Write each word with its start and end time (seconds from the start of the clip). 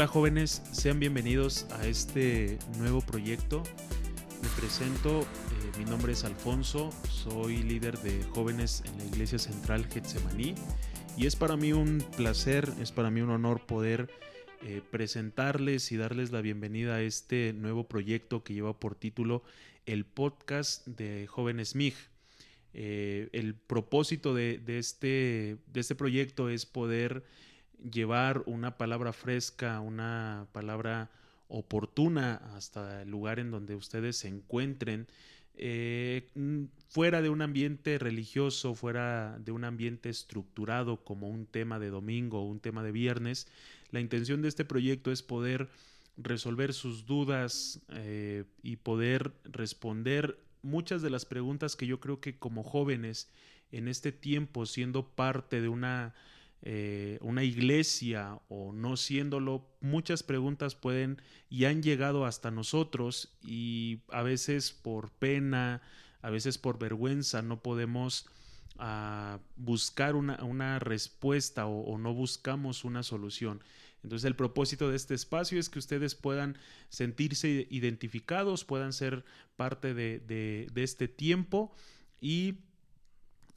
Hola 0.00 0.08
jóvenes, 0.08 0.62
sean 0.72 0.98
bienvenidos 0.98 1.66
a 1.72 1.86
este 1.86 2.58
nuevo 2.78 3.02
proyecto. 3.02 3.62
Me 4.42 4.48
presento, 4.58 5.20
eh, 5.20 5.78
mi 5.78 5.84
nombre 5.84 6.14
es 6.14 6.24
Alfonso, 6.24 6.88
soy 7.10 7.58
líder 7.58 7.98
de 7.98 8.22
jóvenes 8.30 8.82
en 8.86 8.96
la 8.96 9.04
Iglesia 9.04 9.38
Central 9.38 9.84
Getsemaní 9.92 10.54
y 11.18 11.26
es 11.26 11.36
para 11.36 11.58
mí 11.58 11.74
un 11.74 12.02
placer, 12.16 12.72
es 12.80 12.92
para 12.92 13.10
mí 13.10 13.20
un 13.20 13.28
honor 13.28 13.66
poder 13.66 14.08
eh, 14.62 14.80
presentarles 14.90 15.92
y 15.92 15.98
darles 15.98 16.32
la 16.32 16.40
bienvenida 16.40 16.94
a 16.94 17.02
este 17.02 17.52
nuevo 17.52 17.86
proyecto 17.86 18.42
que 18.42 18.54
lleva 18.54 18.80
por 18.80 18.94
título 18.94 19.42
el 19.84 20.06
podcast 20.06 20.86
de 20.86 21.26
Jóvenes 21.26 21.74
MIG. 21.74 21.94
Eh, 22.72 23.28
el 23.32 23.54
propósito 23.54 24.32
de, 24.32 24.62
este, 24.66 25.58
de 25.66 25.80
este 25.80 25.94
proyecto 25.94 26.48
es 26.48 26.64
poder 26.64 27.22
llevar 27.90 28.42
una 28.46 28.76
palabra 28.76 29.12
fresca, 29.12 29.80
una 29.80 30.46
palabra 30.52 31.10
oportuna 31.48 32.36
hasta 32.54 33.02
el 33.02 33.10
lugar 33.10 33.38
en 33.38 33.50
donde 33.50 33.74
ustedes 33.74 34.16
se 34.16 34.28
encuentren, 34.28 35.08
eh, 35.54 36.28
fuera 36.88 37.20
de 37.20 37.28
un 37.28 37.42
ambiente 37.42 37.98
religioso, 37.98 38.74
fuera 38.74 39.38
de 39.38 39.52
un 39.52 39.64
ambiente 39.64 40.08
estructurado 40.08 41.04
como 41.04 41.28
un 41.28 41.46
tema 41.46 41.78
de 41.78 41.90
domingo 41.90 42.40
o 42.40 42.46
un 42.46 42.60
tema 42.60 42.82
de 42.82 42.92
viernes. 42.92 43.48
La 43.90 44.00
intención 44.00 44.42
de 44.42 44.48
este 44.48 44.64
proyecto 44.64 45.12
es 45.12 45.22
poder 45.22 45.68
resolver 46.16 46.72
sus 46.72 47.04
dudas 47.06 47.80
eh, 47.90 48.44
y 48.62 48.76
poder 48.76 49.32
responder 49.44 50.38
muchas 50.62 51.02
de 51.02 51.10
las 51.10 51.24
preguntas 51.24 51.76
que 51.76 51.86
yo 51.86 52.00
creo 52.00 52.20
que 52.20 52.38
como 52.38 52.62
jóvenes 52.62 53.28
en 53.72 53.88
este 53.88 54.12
tiempo, 54.12 54.66
siendo 54.66 55.06
parte 55.06 55.60
de 55.60 55.68
una 55.68 56.14
eh, 56.62 57.18
una 57.22 57.42
iglesia 57.42 58.38
o 58.48 58.72
no 58.72 58.98
siéndolo, 58.98 59.66
muchas 59.80 60.22
preguntas 60.22 60.74
pueden 60.74 61.22
y 61.48 61.64
han 61.64 61.82
llegado 61.82 62.26
hasta 62.26 62.50
nosotros 62.50 63.34
y 63.42 64.00
a 64.10 64.22
veces 64.22 64.70
por 64.72 65.10
pena, 65.10 65.80
a 66.20 66.28
veces 66.28 66.58
por 66.58 66.78
vergüenza 66.78 67.40
no 67.40 67.62
podemos 67.62 68.26
ah, 68.78 69.38
buscar 69.56 70.16
una, 70.16 70.78
respuesta 70.78 71.66
o, 71.66 71.96
no 71.96 72.12
buscamos 72.12 72.84
una 72.84 73.02
solución. 73.02 73.62
Entonces 74.02 74.26
el 74.26 74.36
propósito 74.36 74.90
de 74.90 74.96
este 74.96 75.14
espacio 75.14 75.58
es 75.58 75.70
que 75.70 75.78
ustedes 75.78 76.14
puedan 76.14 76.58
sentirse 76.90 77.66
identificados, 77.70 78.66
puedan 78.66 78.92
ser 78.92 79.24
parte 79.56 79.94
de, 79.94 80.20
de 80.20 80.82
este 80.82 81.08
tiempo 81.08 81.74
y 82.20 82.56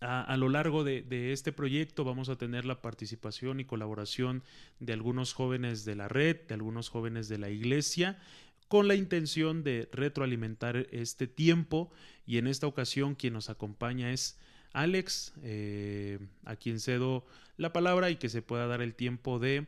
a, 0.04 0.38
lo 0.38 0.50
largo 0.50 0.84
de, 0.84 1.32
este 1.32 1.52
proyecto 1.52 2.04
vamos 2.04 2.30
a 2.30 2.36
tener 2.36 2.66
la 2.66 2.82
participación 2.82 3.60
y 3.60 3.66
colaboración 3.66 4.44
de 4.80 4.94
algunos 4.94 5.34
jóvenes 5.34 5.86
de 5.86 5.96
la 5.96 6.08
red, 6.08 6.42
de 6.48 6.54
algunos 6.54 6.90
jóvenes 6.90 7.30
de 7.30 7.38
la 7.38 7.50
iglesia, 7.50 8.20
con 8.68 8.88
la 8.88 8.96
intención 8.96 9.64
de 9.64 9.90
retroalimentar 9.92 10.88
este 10.92 11.28
tiempo 11.28 11.92
y 12.26 12.38
en 12.38 12.48
esta 12.48 12.68
ocasión 12.68 13.16
quien 13.16 13.34
nos 13.34 13.50
acompaña 13.50 14.12
es 14.12 14.40
Alex, 14.74 15.34
eh, 15.44 16.20
a 16.46 16.56
quien 16.56 16.80
cedo 16.80 17.26
la 17.58 17.72
palabra 17.72 18.10
y 18.10 18.16
que 18.16 18.30
se 18.30 18.42
pueda 18.42 18.68
dar 18.68 18.82
el 18.82 18.96
tiempo 18.96 19.40
de 19.40 19.68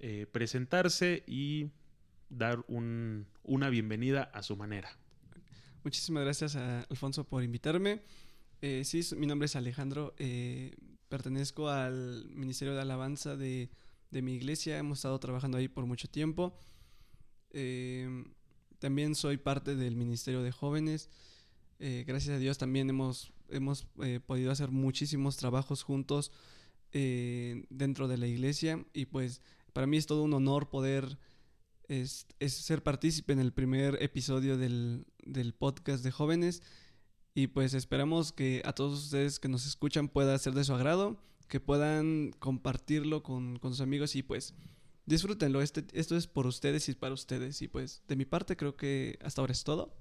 eh, 0.00 0.26
presentarse 0.30 1.24
y 1.26 1.70
dar 2.28 2.64
una 2.68 3.68
bienvenida 3.70 4.24
a 4.34 4.42
su 4.42 4.56
manera. 4.56 4.90
Muchísimas 5.82 6.24
gracias 6.24 6.56
a 6.56 6.82
Alfonso 6.82 7.24
por 7.24 7.42
invitarme. 7.42 8.02
Eh, 8.66 8.82
sí, 8.86 9.02
mi 9.14 9.26
nombre 9.26 9.44
es 9.44 9.56
Alejandro. 9.56 10.14
Eh, 10.16 10.74
pertenezco 11.10 11.68
al 11.68 12.24
Ministerio 12.30 12.72
de 12.72 12.80
Alabanza 12.80 13.36
de, 13.36 13.68
mi 14.10 14.32
iglesia. 14.32 14.78
Hemos 14.78 15.00
estado 15.00 15.20
trabajando 15.20 15.58
ahí 15.58 15.68
por 15.68 15.84
mucho 15.84 16.08
tiempo. 16.08 16.56
Eh, 17.50 18.24
también 18.78 19.16
soy 19.16 19.36
parte 19.36 19.76
del 19.76 19.96
Ministerio 19.96 20.42
de 20.42 20.50
Jóvenes. 20.50 21.10
gracias 21.78 22.36
a 22.36 22.38
Dios 22.38 22.56
también 22.56 22.88
hemos, 22.88 23.34
hemos 23.50 23.86
podido 24.24 24.50
hacer 24.50 24.70
muchísimos 24.70 25.36
trabajos 25.36 25.82
juntos 25.82 26.32
dentro 26.90 28.08
de 28.08 28.16
la 28.16 28.28
iglesia. 28.28 28.82
Y 28.94 29.04
pues 29.04 29.42
para 29.74 29.86
mí 29.86 29.98
es 29.98 30.06
todo 30.06 30.22
un 30.22 30.32
honor 30.32 30.70
poder 30.70 31.18
ser 31.86 32.82
partícipe 32.82 33.34
en 33.34 33.40
el 33.40 33.52
primer 33.52 34.02
episodio 34.02 34.56
del, 34.56 35.04
del 35.22 35.52
podcast 35.52 36.02
de 36.02 36.10
jóvenes. 36.10 36.62
Y 37.34 37.48
pues 37.48 37.74
esperamos 37.74 38.30
que 38.30 38.62
a 38.64 38.72
todos 38.72 39.04
ustedes 39.04 39.40
que 39.40 39.48
nos 39.48 39.66
escuchan 39.66 40.08
pueda 40.08 40.38
ser 40.38 40.52
de 40.54 40.62
su 40.62 40.72
agrado, 40.72 41.18
que 41.48 41.58
puedan 41.58 42.30
compartirlo 42.38 43.24
con, 43.24 43.58
sus 43.60 43.80
amigos 43.80 44.14
y 44.14 44.22
pues 44.22 44.54
disfrútenlo. 45.06 45.60
Este, 45.60 45.84
esto 45.94 46.16
es 46.16 46.28
por 46.28 46.46
ustedes 46.46 46.88
y 46.88 46.94
para 46.94 47.12
ustedes. 47.12 47.60
Y 47.60 47.66
pues 47.66 48.04
de 48.06 48.14
mi 48.14 48.24
parte 48.24 48.56
creo 48.56 48.76
que 48.76 49.18
hasta 49.20 49.40
ahora 49.40 49.52
es 49.52 49.64
todo. 49.64 49.92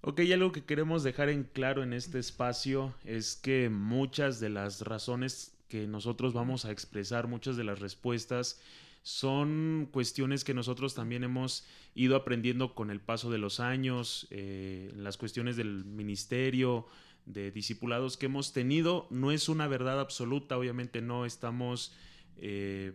Ok, 0.00 0.20
y 0.20 0.32
algo 0.32 0.52
que 0.52 0.64
queremos 0.64 1.02
dejar 1.02 1.28
en 1.28 1.44
claro 1.44 1.82
en 1.82 1.92
este 1.92 2.18
espacio 2.18 2.94
es 3.04 3.36
que 3.36 3.68
muchas 3.68 4.40
de 4.40 4.48
las 4.48 4.80
razones 4.80 5.52
que 5.68 5.86
nosotros 5.86 6.32
vamos 6.32 6.64
a 6.64 6.72
expresar, 6.72 7.28
muchas 7.28 7.56
de 7.56 7.64
las 7.64 7.78
respuestas, 7.78 8.58
son 9.02 9.88
cuestiones 9.90 10.44
que 10.44 10.54
nosotros 10.54 10.94
también 10.94 11.24
hemos 11.24 11.66
ido 11.94 12.14
aprendiendo 12.16 12.74
con 12.74 12.90
el 12.90 13.00
paso 13.00 13.30
de 13.30 13.38
los 13.38 13.58
años, 13.58 14.28
eh, 14.30 14.92
las 14.96 15.16
cuestiones 15.16 15.56
del 15.56 15.84
ministerio, 15.84 16.86
de 17.26 17.50
discipulados 17.50 18.16
que 18.16 18.26
hemos 18.26 18.52
tenido. 18.52 19.06
No 19.10 19.32
es 19.32 19.48
una 19.48 19.66
verdad 19.66 20.00
absoluta, 20.00 20.56
obviamente 20.56 21.02
no 21.02 21.26
estamos 21.26 21.92
eh, 22.36 22.94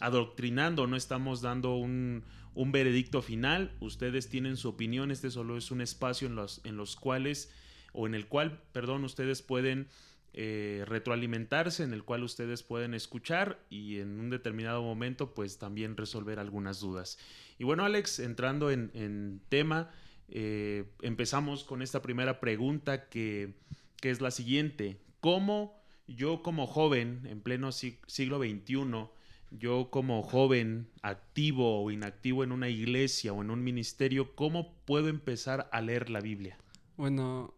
adoctrinando, 0.00 0.86
no 0.86 0.96
estamos 0.96 1.42
dando 1.42 1.76
un, 1.76 2.24
un, 2.54 2.72
veredicto 2.72 3.22
final. 3.22 3.72
Ustedes 3.80 4.28
tienen 4.28 4.56
su 4.56 4.68
opinión, 4.68 5.12
este 5.12 5.30
solo 5.30 5.56
es 5.56 5.70
un 5.70 5.80
espacio 5.80 6.26
en 6.26 6.34
los, 6.34 6.60
en 6.64 6.76
los 6.76 6.96
cuales, 6.96 7.52
o 7.92 8.06
en 8.06 8.14
el 8.14 8.26
cual, 8.26 8.62
perdón, 8.72 9.04
ustedes 9.04 9.42
pueden 9.42 9.88
eh, 10.32 10.84
retroalimentarse 10.86 11.82
en 11.82 11.92
el 11.92 12.04
cual 12.04 12.22
ustedes 12.22 12.62
pueden 12.62 12.94
escuchar 12.94 13.58
y 13.70 13.98
en 14.00 14.20
un 14.20 14.30
determinado 14.30 14.82
momento 14.82 15.34
pues 15.34 15.58
también 15.58 15.96
resolver 15.96 16.38
algunas 16.38 16.80
dudas. 16.80 17.18
Y 17.58 17.64
bueno 17.64 17.84
Alex, 17.84 18.18
entrando 18.18 18.70
en, 18.70 19.40
tema, 19.48 19.90
eh, 20.28 20.84
empezamos 21.02 21.64
con 21.64 21.80
esta 21.80 22.02
primera 22.02 22.40
pregunta 22.40 23.08
que, 23.08 23.54
que, 24.00 24.10
es 24.10 24.20
la 24.20 24.30
siguiente. 24.30 25.00
¿Cómo 25.20 25.82
yo 26.06 26.42
como 26.42 26.66
joven 26.66 27.22
en 27.24 27.40
pleno 27.40 27.72
siglo 27.72 28.38
XXI, 28.38 29.08
yo 29.50 29.90
como 29.90 30.22
joven 30.22 30.88
activo 31.02 31.82
o 31.82 31.90
inactivo 31.90 32.44
en 32.44 32.52
una 32.52 32.68
iglesia 32.68 33.32
o 33.32 33.42
en 33.42 33.50
un 33.50 33.64
ministerio, 33.64 34.34
¿cómo 34.34 34.74
puedo 34.84 35.08
empezar 35.08 35.68
a 35.72 35.80
leer 35.80 36.10
la 36.10 36.20
Biblia? 36.20 36.58
Bueno, 36.96 37.54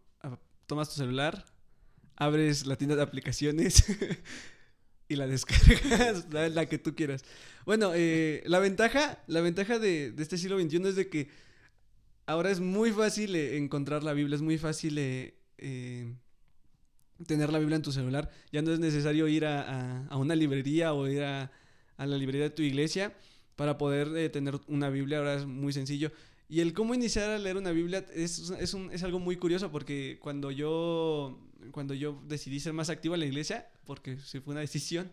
tomas 0.65 0.89
tu 0.89 0.95
celular, 0.95 1.45
abres 2.19 2.67
la 2.67 2.75
tienda 2.75 2.95
de 2.95 3.01
aplicaciones 3.01 3.83
y 5.07 5.15
la 5.15 5.25
descargas, 5.25 6.27
la, 6.29 6.65
que 6.67 6.77
tú 6.77 6.93
quieras. 6.93 7.23
Bueno, 7.65 7.93
eh, 7.95 8.43
la 8.45 8.59
ventaja, 8.59 9.23
la 9.25 9.41
ventaja 9.41 9.79
de, 9.79 10.13
este 10.17 10.37
siglo 10.37 10.59
XXI 10.59 10.89
es 10.89 10.95
de 10.95 11.09
que 11.09 11.29
ahora 12.27 12.51
es 12.51 12.59
muy 12.59 12.91
fácil 12.91 13.35
eh, 13.35 13.57
encontrar 13.57 14.03
la 14.03 14.13
Biblia, 14.13 14.35
es 14.35 14.41
muy 14.41 14.57
fácil 14.57 14.97
eh, 14.97 15.33
tener 17.25 17.51
la 17.51 17.57
Biblia 17.57 17.77
en 17.77 17.81
tu 17.81 17.91
celular. 17.93 18.29
Ya 18.51 18.61
no 18.61 18.73
es 18.73 18.79
necesario 18.79 19.27
ir 19.29 19.45
a, 19.45 20.07
una 20.11 20.35
librería 20.35 20.93
o 20.93 21.07
ir 21.07 21.23
a, 21.23 21.51
la 21.97 22.17
librería 22.17 22.49
de 22.49 22.55
tu 22.55 22.61
iglesia 22.61 23.13
para 23.55 23.77
poder 23.77 24.29
tener 24.31 24.59
una 24.67 24.89
Biblia. 24.89 25.19
Ahora 25.19 25.35
es 25.35 25.45
muy 25.45 25.73
sencillo. 25.73 26.11
Y 26.49 26.61
el 26.61 26.73
cómo 26.73 26.95
iniciar 26.95 27.29
a 27.29 27.37
leer 27.37 27.57
una 27.57 27.71
Biblia 27.71 28.05
es, 28.13 28.49
es, 28.59 28.73
es 28.73 29.03
algo 29.03 29.19
muy 29.19 29.37
curioso 29.37 29.71
porque 29.71 30.17
cuando 30.19 30.49
yo 30.49 31.39
cuando 31.71 31.93
yo 31.93 32.21
decidí 32.25 32.59
ser 32.59 32.73
más 32.73 32.89
activo 32.89 33.13
en 33.13 33.21
la 33.21 33.25
iglesia, 33.25 33.69
porque 33.85 34.17
fue 34.17 34.41
una 34.45 34.61
decisión, 34.61 35.11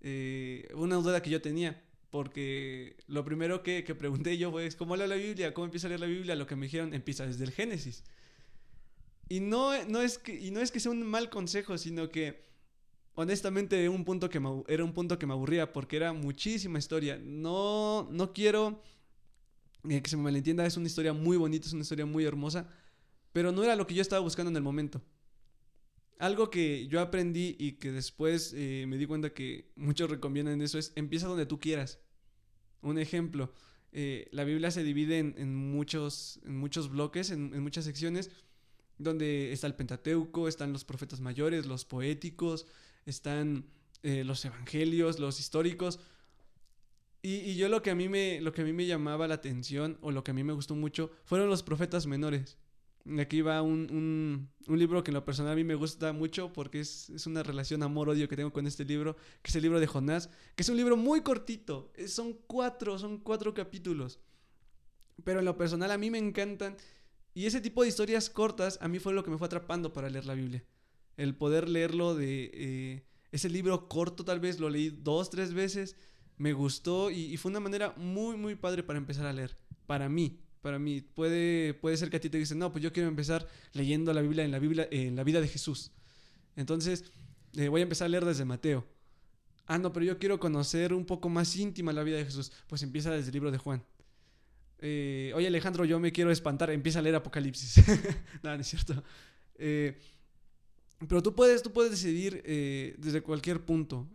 eh, 0.00 0.68
una 0.74 0.96
duda 0.96 1.22
que 1.22 1.30
yo 1.30 1.40
tenía, 1.40 1.82
porque 2.10 2.96
lo 3.06 3.24
primero 3.24 3.62
que, 3.62 3.84
que 3.84 3.94
pregunté 3.94 4.36
yo 4.36 4.50
fue, 4.50 4.70
¿cómo 4.72 4.96
leo 4.96 5.06
la 5.06 5.16
Biblia? 5.16 5.54
¿Cómo 5.54 5.66
empieza 5.66 5.86
a 5.86 5.90
leer 5.90 6.00
la 6.00 6.06
Biblia? 6.06 6.34
Lo 6.34 6.46
que 6.46 6.56
me 6.56 6.66
dijeron, 6.66 6.92
empieza 6.92 7.26
desde 7.26 7.44
el 7.44 7.52
Génesis. 7.52 8.04
Y 9.28 9.40
no, 9.40 9.84
no, 9.86 10.02
es, 10.02 10.18
que, 10.18 10.34
y 10.38 10.50
no 10.50 10.60
es 10.60 10.72
que 10.72 10.80
sea 10.80 10.90
un 10.90 11.04
mal 11.04 11.30
consejo, 11.30 11.78
sino 11.78 12.10
que 12.10 12.44
honestamente 13.14 13.80
era 13.80 13.90
un 13.90 14.04
punto 14.04 14.28
que 14.28 14.40
me, 14.40 14.64
era 14.66 14.84
un 14.84 14.92
punto 14.92 15.18
que 15.18 15.26
me 15.26 15.34
aburría, 15.34 15.72
porque 15.72 15.96
era 15.96 16.12
muchísima 16.12 16.80
historia. 16.80 17.18
No, 17.22 18.08
no 18.10 18.32
quiero 18.32 18.82
que 19.82 20.10
se 20.10 20.16
me 20.16 20.22
malentienda, 20.22 20.66
es 20.66 20.76
una 20.76 20.86
historia 20.86 21.12
muy 21.12 21.36
bonita, 21.36 21.66
es 21.66 21.72
una 21.72 21.82
historia 21.82 22.06
muy 22.06 22.24
hermosa, 22.24 22.68
pero 23.32 23.52
no 23.52 23.62
era 23.62 23.76
lo 23.76 23.86
que 23.86 23.94
yo 23.94 24.02
estaba 24.02 24.20
buscando 24.20 24.50
en 24.50 24.56
el 24.56 24.62
momento. 24.62 25.02
Algo 26.18 26.50
que 26.50 26.86
yo 26.88 27.00
aprendí 27.00 27.56
y 27.58 27.72
que 27.72 27.92
después 27.92 28.52
eh, 28.54 28.84
me 28.86 28.98
di 28.98 29.06
cuenta 29.06 29.32
que 29.32 29.72
muchos 29.76 30.10
recomiendan 30.10 30.60
eso 30.60 30.78
es 30.78 30.92
empieza 30.96 31.26
donde 31.26 31.46
tú 31.46 31.58
quieras. 31.58 31.98
Un 32.82 32.98
ejemplo, 32.98 33.52
eh, 33.92 34.28
la 34.30 34.44
Biblia 34.44 34.70
se 34.70 34.84
divide 34.84 35.18
en, 35.18 35.54
muchos, 35.54 36.40
en 36.44 36.56
muchos 36.56 36.90
bloques, 36.90 37.30
en, 37.30 37.58
muchas 37.62 37.84
secciones, 37.84 38.30
donde 38.98 39.52
está 39.52 39.66
el 39.66 39.74
Pentateuco, 39.74 40.46
están 40.46 40.72
los 40.72 40.84
profetas 40.84 41.20
mayores, 41.20 41.66
los 41.66 41.84
poéticos, 41.84 42.66
están 43.06 43.66
eh, 44.02 44.24
los 44.24 44.44
evangelios, 44.44 45.18
los 45.18 45.40
históricos. 45.40 46.00
Y, 47.30 47.54
yo 47.54 47.68
lo 47.68 47.82
que, 47.82 47.90
a 47.90 47.94
mí 47.94 48.08
me, 48.08 48.40
lo 48.40 48.52
que 48.52 48.62
a 48.62 48.64
mí 48.64 48.72
me 48.72 48.86
llamaba 48.86 49.28
la 49.28 49.34
atención 49.34 49.98
o 50.00 50.10
lo 50.10 50.24
que 50.24 50.32
a 50.32 50.34
mí 50.34 50.42
me 50.42 50.52
gustó 50.52 50.74
mucho 50.74 51.10
fueron 51.24 51.48
los 51.48 51.62
profetas 51.62 52.06
menores. 52.06 52.58
Aquí 53.18 53.40
va 53.40 53.62
un, 53.62 54.50
un, 54.66 54.78
libro 54.78 55.02
que 55.02 55.10
en 55.10 55.14
lo 55.14 55.24
personal 55.24 55.52
a 55.52 55.56
mí 55.56 55.64
me 55.64 55.74
gusta 55.74 56.12
mucho 56.12 56.52
porque 56.52 56.80
es, 56.80 57.08
es 57.10 57.26
una 57.26 57.42
relación 57.42 57.82
amor-odio 57.82 58.28
que 58.28 58.36
tengo 58.36 58.52
con 58.52 58.66
este 58.66 58.84
libro, 58.84 59.16
que 59.42 59.50
es 59.50 59.56
el 59.56 59.62
libro 59.62 59.80
de 59.80 59.86
Jonás, 59.86 60.28
que 60.54 60.62
es 60.62 60.68
un 60.68 60.76
libro 60.76 60.96
muy 60.96 61.22
cortito, 61.22 61.92
son 62.06 62.34
cuatro, 62.46 62.98
son 62.98 63.18
cuatro 63.18 63.54
capítulos. 63.54 64.20
Pero 65.24 65.38
en 65.38 65.44
lo 65.44 65.56
personal 65.56 65.90
a 65.90 65.98
mí 65.98 66.10
me 66.10 66.18
encantan 66.18 66.76
y 67.34 67.46
ese 67.46 67.60
tipo 67.60 67.82
de 67.82 67.88
historias 67.88 68.28
cortas 68.28 68.78
a 68.80 68.88
mí 68.88 68.98
fue 68.98 69.12
lo 69.12 69.22
que 69.22 69.30
me 69.30 69.38
fue 69.38 69.46
atrapando 69.46 69.92
para 69.92 70.10
leer 70.10 70.26
la 70.26 70.34
Biblia. 70.34 70.64
El 71.16 71.36
poder 71.36 71.68
leerlo 71.68 72.14
de 72.14 72.50
eh, 72.52 73.04
ese 73.30 73.48
libro 73.48 73.88
corto 73.88 74.24
tal 74.24 74.40
vez, 74.40 74.58
lo 74.58 74.68
leí 74.68 74.90
dos, 74.90 75.30
tres 75.30 75.54
veces, 75.54 75.96
me 76.40 76.54
gustó 76.54 77.10
y, 77.10 77.36
fue 77.36 77.50
una 77.50 77.60
manera 77.60 77.92
muy, 77.98 78.34
muy 78.34 78.54
padre 78.54 78.82
para 78.82 78.96
empezar 78.96 79.26
a 79.26 79.32
leer. 79.32 79.54
Para 79.86 80.08
mí, 80.08 80.40
para 80.62 80.78
mí. 80.78 81.02
Puede, 81.02 81.74
puede 81.74 81.98
ser 81.98 82.08
que 82.08 82.16
a 82.16 82.20
ti 82.20 82.30
te 82.30 82.38
dicen, 82.38 82.58
no, 82.58 82.72
pues 82.72 82.82
yo 82.82 82.94
quiero 82.94 83.10
empezar 83.10 83.46
leyendo 83.74 84.10
la 84.14 84.22
Biblia 84.22 84.42
en 84.42 84.50
la, 84.50 84.58
Biblia, 84.58 84.88
en 84.90 85.16
la 85.16 85.22
vida 85.22 85.42
de 85.42 85.48
Jesús. 85.48 85.92
Entonces, 86.56 87.12
eh, 87.58 87.68
voy 87.68 87.80
a 87.80 87.82
empezar 87.82 88.06
a 88.06 88.08
leer 88.08 88.24
desde 88.24 88.46
Mateo. 88.46 88.86
Ah, 89.66 89.76
no, 89.76 89.92
pero 89.92 90.06
yo 90.06 90.18
quiero 90.18 90.40
conocer 90.40 90.94
un 90.94 91.04
poco 91.04 91.28
más 91.28 91.54
íntima 91.56 91.92
la 91.92 92.02
vida 92.02 92.16
de 92.16 92.24
Jesús. 92.24 92.50
Pues 92.68 92.82
empieza 92.82 93.10
desde 93.10 93.28
el 93.28 93.34
libro 93.34 93.50
de 93.50 93.58
Juan. 93.58 93.84
Eh, 94.78 95.32
Oye 95.34 95.46
Alejandro, 95.46 95.84
yo 95.84 96.00
me 96.00 96.10
quiero 96.10 96.30
espantar, 96.30 96.70
empieza 96.70 97.00
a 97.00 97.02
leer 97.02 97.16
Apocalipsis. 97.16 97.84
no, 98.42 98.54
no 98.54 98.60
es 98.62 98.66
cierto. 98.66 99.04
Eh, 99.56 100.00
pero 101.06 101.22
tú 101.22 101.34
puedes, 101.34 101.62
tú 101.62 101.70
puedes 101.70 101.90
decidir 101.90 102.42
desde 102.98 103.20
cualquier 103.20 103.62
punto. 103.62 104.08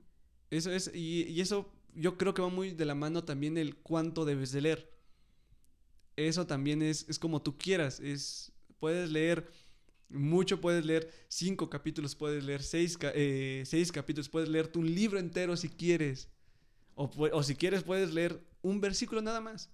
Eso 0.50 0.72
es, 0.72 0.92
y, 0.94 1.40
eso 1.40 1.72
yo 1.96 2.18
creo 2.18 2.34
que 2.34 2.42
va 2.42 2.50
muy 2.50 2.72
de 2.72 2.86
la 2.86 2.96
mano 2.96 3.24
también 3.24 3.58
el 3.58 3.76
cuánto 3.76 4.26
debes 4.26 4.52
de 4.52 4.62
leer. 4.62 4.92
Eso 6.16 6.46
también 6.48 6.82
es, 6.82 7.06
es 7.10 7.20
como 7.20 7.42
tú 7.42 7.58
quieras. 7.58 8.00
Es, 8.00 8.52
puedes 8.80 9.10
leer 9.10 9.50
mucho, 10.10 10.62
puedes 10.62 10.86
leer 10.86 11.12
cinco 11.28 11.70
capítulos, 11.70 12.16
puedes 12.16 12.44
leer 12.44 12.64
seis, 12.64 12.98
seis 13.68 13.92
capítulos, 13.92 14.30
puedes 14.30 14.50
leerte 14.50 14.80
un 14.80 14.94
libro 14.94 15.20
entero 15.20 15.58
si 15.58 15.70
quieres. 15.70 16.30
O, 16.96 17.12
o 17.34 17.44
si 17.44 17.56
quieres, 17.56 17.84
puedes 17.84 18.14
leer 18.14 18.42
un 18.62 18.80
versículo 18.80 19.22
nada 19.22 19.42
más. 19.42 19.70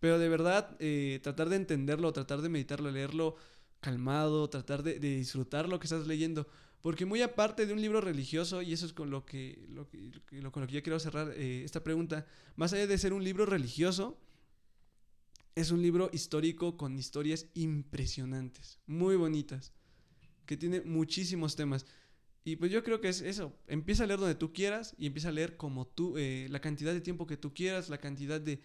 Pero 0.00 0.18
de 0.18 0.28
verdad, 0.28 0.76
eh, 0.80 1.20
tratar 1.22 1.50
de 1.50 1.56
entenderlo, 1.56 2.12
tratar 2.12 2.40
de 2.40 2.48
meditarlo, 2.48 2.90
leerlo 2.90 3.36
calmado, 3.80 4.48
tratar 4.48 4.82
de, 4.82 4.98
disfrutar 4.98 5.68
lo 5.68 5.78
que 5.78 5.86
estás 5.86 6.06
leyendo. 6.06 6.48
Porque 6.82 7.04
muy 7.04 7.20
aparte 7.20 7.66
de 7.66 7.72
un 7.72 7.80
libro 7.80 8.00
religioso, 8.00 8.62
y 8.62 8.72
eso 8.72 8.86
es 8.86 8.92
con 8.92 9.10
lo 9.10 9.26
que, 9.26 9.66
lo, 9.68 9.86
con 10.50 10.62
lo 10.62 10.66
que 10.66 10.74
yo 10.74 10.82
quiero 10.82 10.98
cerrar 10.98 11.32
eh, 11.36 11.62
esta 11.64 11.84
pregunta, 11.84 12.26
más 12.56 12.72
allá 12.72 12.86
de 12.86 12.96
ser 12.96 13.12
un 13.12 13.22
libro 13.22 13.44
religioso, 13.44 14.18
es 15.54 15.70
un 15.70 15.82
libro 15.82 16.10
histórico 16.12 16.76
con 16.76 16.96
historias 16.96 17.46
impresionantes, 17.54 18.78
muy 18.86 19.16
bonitas, 19.16 19.74
que 20.46 20.56
tiene 20.56 20.80
muchísimos 20.80 21.54
temas. 21.54 21.84
Y 22.44 22.56
pues 22.56 22.72
yo 22.72 22.82
creo 22.82 23.02
que 23.02 23.08
es 23.08 23.20
eso, 23.20 23.54
empieza 23.66 24.04
a 24.04 24.06
leer 24.06 24.20
donde 24.20 24.34
tú 24.34 24.52
quieras 24.54 24.94
y 24.96 25.06
empieza 25.06 25.28
a 25.28 25.32
leer 25.32 25.58
como 25.58 25.86
tú, 25.86 26.16
eh, 26.16 26.46
la 26.48 26.60
cantidad 26.60 26.94
de 26.94 27.02
tiempo 27.02 27.26
que 27.26 27.36
tú 27.36 27.52
quieras, 27.52 27.90
la 27.90 27.98
cantidad 27.98 28.40
de, 28.40 28.62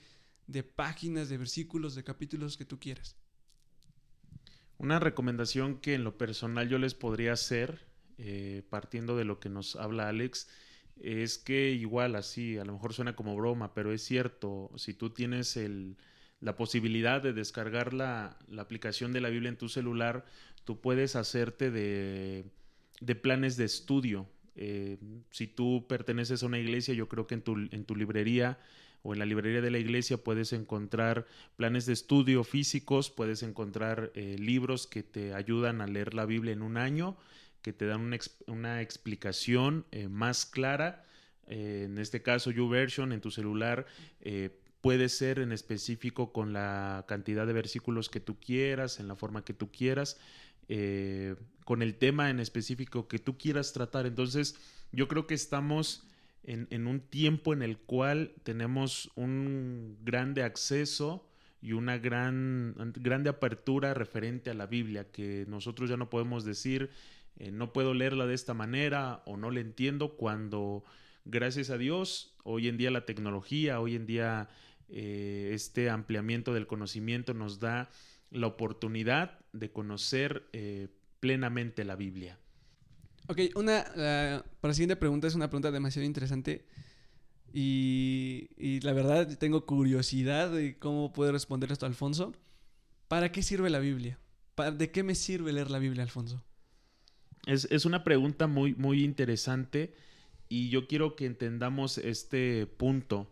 de 0.48 0.64
páginas, 0.64 1.28
de 1.28 1.38
versículos, 1.38 1.96
de 1.96 2.04
capítulos 2.06 2.56
que 2.56 2.64
tú 2.64 2.80
quieras. 2.80 3.18
Una 4.78 5.00
recomendación 5.00 5.80
que 5.80 5.94
en 5.94 6.04
lo 6.04 6.18
personal 6.18 6.70
yo 6.70 6.78
les 6.78 6.94
podría 6.94 7.34
hacer, 7.34 7.86
eh, 8.18 8.64
partiendo 8.70 9.18
de 9.18 9.26
lo 9.26 9.40
que 9.40 9.50
nos 9.50 9.76
habla 9.76 10.10
Alex, 10.10 10.48
es 11.00 11.38
que 11.38 11.72
igual 11.72 12.16
así, 12.16 12.58
a 12.58 12.66
lo 12.66 12.74
mejor 12.74 12.94
suena 12.94 13.16
como 13.16 13.36
broma, 13.36 13.74
pero 13.74 13.92
es 13.92 14.04
cierto, 14.04 14.72
si 14.78 14.94
tú 14.94 15.10
tienes 15.10 15.58
el, 15.58 15.98
la 16.40 16.56
posibilidad 16.56 17.22
de 17.22 17.34
descargar 17.34 17.94
la, 17.94 18.38
la, 18.48 18.62
aplicación 18.62 19.12
de 19.12 19.22
la 19.22 19.30
Biblia 19.30 19.50
en 19.50 19.58
tu 19.58 19.70
celular, 19.70 20.26
tú 20.64 20.80
puedes 20.80 21.16
hacerte 21.16 21.72
de, 21.72 22.46
de 23.02 23.16
planes 23.16 23.58
de 23.58 23.66
estudio. 23.66 24.28
Eh, 24.56 24.98
si 25.32 25.48
tú 25.48 25.86
perteneces 25.88 26.44
a 26.44 26.46
una 26.46 26.60
iglesia, 26.60 26.94
yo 26.94 27.10
creo 27.10 27.28
que 27.28 27.36
en 27.36 27.42
tu, 27.42 27.56
en 27.72 27.86
tu 27.86 27.96
librería 27.96 28.58
o 29.04 29.14
en 29.14 29.20
la 29.20 29.26
librería 29.26 29.62
de 29.62 29.70
la 29.70 29.78
iglesia 29.78 30.18
puedes 30.18 30.54
encontrar 30.54 31.28
planes 31.58 31.86
de 31.86 31.94
estudio 31.94 32.44
físicos, 32.44 33.12
puedes 33.12 33.44
encontrar 33.44 34.12
eh, 34.16 34.36
libros 34.40 34.88
que 34.88 35.04
te 35.04 35.34
ayudan 35.34 35.82
a 35.82 35.88
leer 35.88 36.14
la 36.14 36.26
Biblia 36.26 36.54
en 36.54 36.62
un 36.62 36.78
año, 36.78 37.18
que 37.66 37.74
te 37.74 37.88
dan 37.88 38.14
una, 38.46 38.82
explicación 38.84 39.88
eh, 39.92 40.08
más 40.08 40.46
clara. 40.46 41.04
Eh, 41.48 41.86
en 41.86 41.98
este 41.98 42.22
caso, 42.22 42.52
YouVersion 42.52 43.12
en 43.12 43.22
tu 43.22 43.32
celular 43.32 43.88
puede 44.82 45.10
ser 45.10 45.40
en 45.40 45.52
específico 45.52 46.32
con 46.32 46.54
la 46.54 47.06
cantidad 47.08 47.48
de 47.48 47.54
versículos 47.54 48.08
que 48.08 48.20
tú 48.20 48.40
quieras, 48.40 49.00
en 49.00 49.08
la 49.08 49.16
forma 49.16 49.44
que 49.44 49.56
tú 49.56 49.72
quieras, 49.72 50.20
con 51.66 51.82
el 51.82 51.96
tema 51.96 52.30
en 52.30 52.40
específico 52.40 53.08
que 53.08 53.18
tú 53.18 53.36
quieras 53.36 53.74
tratar. 53.74 54.06
Entonces, 54.06 54.56
yo 54.92 55.08
creo 55.08 55.26
que 55.26 55.34
estamos 55.34 56.06
en, 56.44 56.88
un 56.88 57.00
tiempo 57.00 57.54
en 57.54 57.64
el 57.64 57.78
cual 57.78 58.34
tenemos 58.44 59.12
un 59.16 59.98
grande 60.04 60.44
acceso 60.44 61.28
y 61.62 61.74
una 61.74 61.98
gran, 61.98 62.94
grande 62.96 63.30
apertura 63.30 63.94
referente 63.96 64.52
a 64.52 64.54
la 64.54 64.68
Biblia, 64.68 65.12
que 65.12 65.46
nosotros 65.48 65.90
ya 65.90 65.98
no 65.98 66.10
podemos 66.10 66.46
decir, 66.46 66.92
eh, 67.38 67.52
no 67.52 67.74
puedo 67.74 67.94
leerla 67.94 68.26
de 68.26 68.34
esta 68.34 68.54
manera 68.54 69.24
o 69.26 69.38
no 69.38 69.52
la 69.52 69.60
entiendo 69.60 70.16
cuando, 70.16 70.84
gracias 71.26 71.70
a 71.70 71.78
Dios, 71.78 72.36
hoy 72.44 72.68
en 72.68 72.78
día 72.78 72.92
la 72.92 73.06
tecnología, 73.06 73.80
hoy 73.80 73.96
en 73.96 74.06
día 74.06 74.50
eh, 74.90 75.52
este 75.54 75.90
ampliamiento 75.90 76.54
del 76.54 76.68
conocimiento 76.68 77.34
nos 77.34 77.60
da 77.60 77.90
la 78.32 78.48
oportunidad 78.48 79.40
de 79.54 79.72
conocer 79.72 80.48
eh, 80.54 80.88
plenamente 81.20 81.84
la 81.84 81.96
Biblia. 81.96 82.40
Ok, 83.28 83.40
una, 83.56 83.84
para 83.84 84.70
la 84.70 84.74
siguiente 84.74 84.96
pregunta 84.96 85.28
es 85.28 85.36
una 85.36 85.50
pregunta 85.50 85.72
demasiado 85.72 86.06
interesante 86.06 86.66
y, 87.58 88.80
la 88.82 88.92
verdad 88.92 89.38
tengo 89.38 89.66
curiosidad 89.66 90.52
de 90.52 90.78
cómo 90.78 91.14
puede 91.14 91.32
responder 91.32 91.72
esto 91.72 91.86
Alfonso. 91.86 92.34
¿Para 93.08 93.32
qué 93.32 93.44
sirve 93.44 93.70
la 93.70 93.80
Biblia? 93.80 94.20
¿De 94.74 94.92
qué 94.92 95.04
me 95.04 95.16
sirve 95.16 95.54
leer 95.54 95.72
la 95.72 95.80
Biblia, 95.80 96.04
Alfonso? 96.04 96.44
Es, 97.46 97.68
es 97.72 97.86
una 97.86 98.04
pregunta 98.04 98.48
muy, 98.48 98.74
muy 98.76 99.04
interesante 99.04 99.94
y 100.50 100.70
yo 100.70 100.88
quiero 100.88 101.16
que 101.16 101.26
entendamos 101.26 101.98
este 101.98 102.66
punto. 102.66 103.28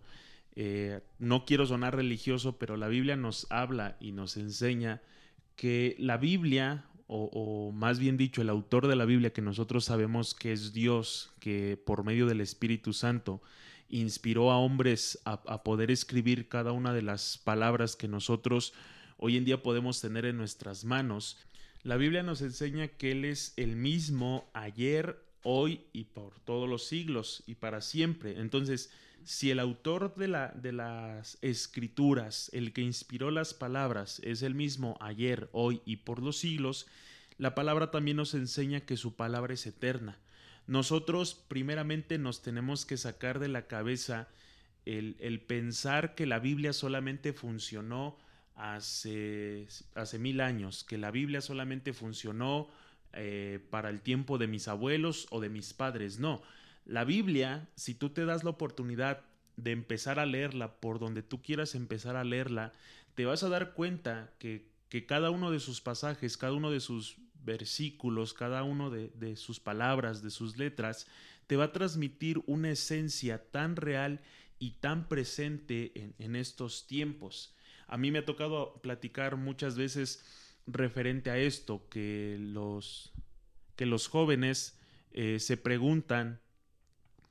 Eh, 0.55 1.01
no 1.20 1.46
quiero 1.46 1.65
sonar 1.65 1.96
religioso, 1.96 2.58
pero 2.58 2.77
la 2.77 2.88
Biblia 2.88 3.15
nos 3.15 3.48
habla 3.50 3.98
y 4.00 4.12
nos 4.12 4.38
enseña 4.38 5.01
que 5.55 5.96
la 6.00 6.17
Biblia 6.17 6.86
o, 7.08 7.72
más 7.72 8.00
bien 8.00 8.17
dicho, 8.17 8.41
el 8.41 8.50
autor 8.50 8.88
de 8.88 8.96
la 8.96 9.05
Biblia, 9.05 9.34
que 9.34 9.41
nosotros 9.41 9.86
sabemos 9.86 10.34
que 10.34 10.51
es 10.51 10.74
Dios, 10.74 11.32
que 11.39 11.77
por 11.86 12.03
medio 12.03 12.25
del 12.25 12.41
Espíritu 12.41 12.91
Santo 12.91 13.41
inspiró 13.89 14.51
a 14.51 14.58
hombres 14.58 15.20
a, 15.25 15.63
poder 15.63 15.91
escribir 15.91 16.48
cada 16.48 16.72
una 16.72 16.91
de 16.91 17.03
las 17.03 17.38
palabras 17.38 17.96
que 17.96 18.08
nosotros 18.08 18.74
hoy 19.17 19.38
en 19.38 19.46
día 19.46 19.62
podemos 19.62 20.01
tener 20.01 20.25
en 20.25 20.38
nuestras 20.38 20.86
manos. 20.86 21.38
La 21.83 21.97
Biblia 21.97 22.23
nos 22.23 22.41
enseña 22.41 22.87
que 22.87 23.11
Él 23.11 23.25
es 23.25 23.53
el 23.57 23.75
mismo 23.75 24.49
ayer, 24.53 25.21
hoy 25.43 25.81
y 25.91 26.05
por 26.05 26.39
todos 26.39 26.69
los 26.69 26.87
siglos 26.87 27.43
y 27.45 27.55
para 27.55 27.81
siempre. 27.81 28.39
Entonces, 28.39 28.89
si 29.25 29.51
el 29.51 29.59
autor 29.59 30.15
de, 30.15 30.29
la, 30.29 30.47
de 30.55 30.71
las 30.71 31.37
escrituras, 31.41 32.49
el 32.53 32.71
que 32.71 32.81
inspiró 32.81 33.31
las 33.31 33.53
palabras, 33.53 34.21
es 34.23 34.43
el 34.43 34.55
mismo 34.55 34.97
ayer, 35.01 35.49
hoy 35.51 35.81
y 35.83 35.97
por 35.97 36.21
los 36.21 36.37
siglos, 36.37 36.87
la 37.37 37.53
palabra 37.53 37.91
también 37.91 38.15
nos 38.15 38.33
enseña 38.33 38.79
que 38.81 38.95
su 38.95 39.17
palabra 39.17 39.53
es 39.53 39.67
eterna. 39.67 40.19
Nosotros 40.67 41.35
primeramente 41.49 42.17
nos 42.17 42.41
tenemos 42.41 42.85
que 42.85 42.95
sacar 42.95 43.39
de 43.39 43.49
la 43.49 43.67
cabeza 43.67 44.29
el, 44.85 45.17
el 45.19 45.41
pensar 45.41 46.15
que 46.15 46.27
la 46.27 46.39
Biblia 46.39 46.71
solamente 46.71 47.33
funcionó 47.33 48.17
hace, 48.55 49.67
hace 49.95 50.19
mil 50.19 50.41
años, 50.41 50.83
que 50.83 50.98
la 50.98 51.12
Biblia 51.12 51.41
solamente 51.41 51.93
funcionó 51.93 52.67
eh, 53.13 53.60
para 53.69 53.89
el 53.89 54.01
tiempo 54.01 54.38
de 54.38 54.48
mis 54.48 54.67
abuelos 54.67 55.27
o 55.29 55.39
de 55.39 55.50
mis 55.50 55.74
padres. 55.74 56.19
No, 56.19 56.41
la 56.86 57.03
Biblia, 57.03 57.67
si 57.75 57.93
tú 57.93 58.10
te 58.10 58.25
das 58.25 58.43
la 58.43 58.50
oportunidad 58.51 59.22
de 59.55 59.72
empezar 59.72 60.19
a 60.19 60.25
leerla 60.25 60.74
por 60.75 61.00
donde 61.00 61.22
tú 61.22 61.41
quieras 61.41 61.75
empezar 61.75 62.15
a 62.15 62.24
leerla, 62.24 62.74
te 63.15 63.25
vas 63.25 63.43
a 63.43 63.50
dar 63.50 63.74
cuenta 63.74 64.31
que, 64.39 64.67
que 64.89 65.05
cada 65.05 65.29
uno 65.29 65.51
de 65.51 65.60
sus 65.60 65.81
pasajes, 65.81 66.38
cada 66.38 66.53
uno 66.53 66.72
de 66.72 66.79
sus 66.79 67.17
versículos, 67.43 68.33
cada 68.33 68.63
uno 68.63 68.89
de, 68.89 69.10
de, 69.15 69.36
sus 69.36 69.60
palabras, 69.60 70.24
de 70.24 70.31
sus 70.31 70.57
letras, 70.57 71.07
te 71.48 71.55
va 71.55 71.65
a 71.65 71.72
transmitir 71.72 72.41
una 72.48 72.72
esencia 72.72 73.43
tan 73.51 73.75
real 73.75 74.22
y 74.60 74.72
tan 74.72 75.07
presente 75.07 75.91
en, 75.95 76.15
en 76.17 76.36
estos 76.36 76.88
tiempos. 76.88 77.53
A 77.93 77.97
mí 77.97 78.09
me 78.09 78.17
ha 78.17 78.25
tocado 78.25 78.81
platicar 78.81 79.38
muchas 79.38 79.77
veces 79.77 80.25
referente 80.65 81.29
a 81.29 81.38
esto, 81.38 81.88
que 81.91 82.38
los, 82.39 83.13
que 83.75 83.85
los 83.85 84.07
jóvenes 84.07 84.79
eh, 85.12 85.38
se 85.39 85.57
preguntan 85.57 86.39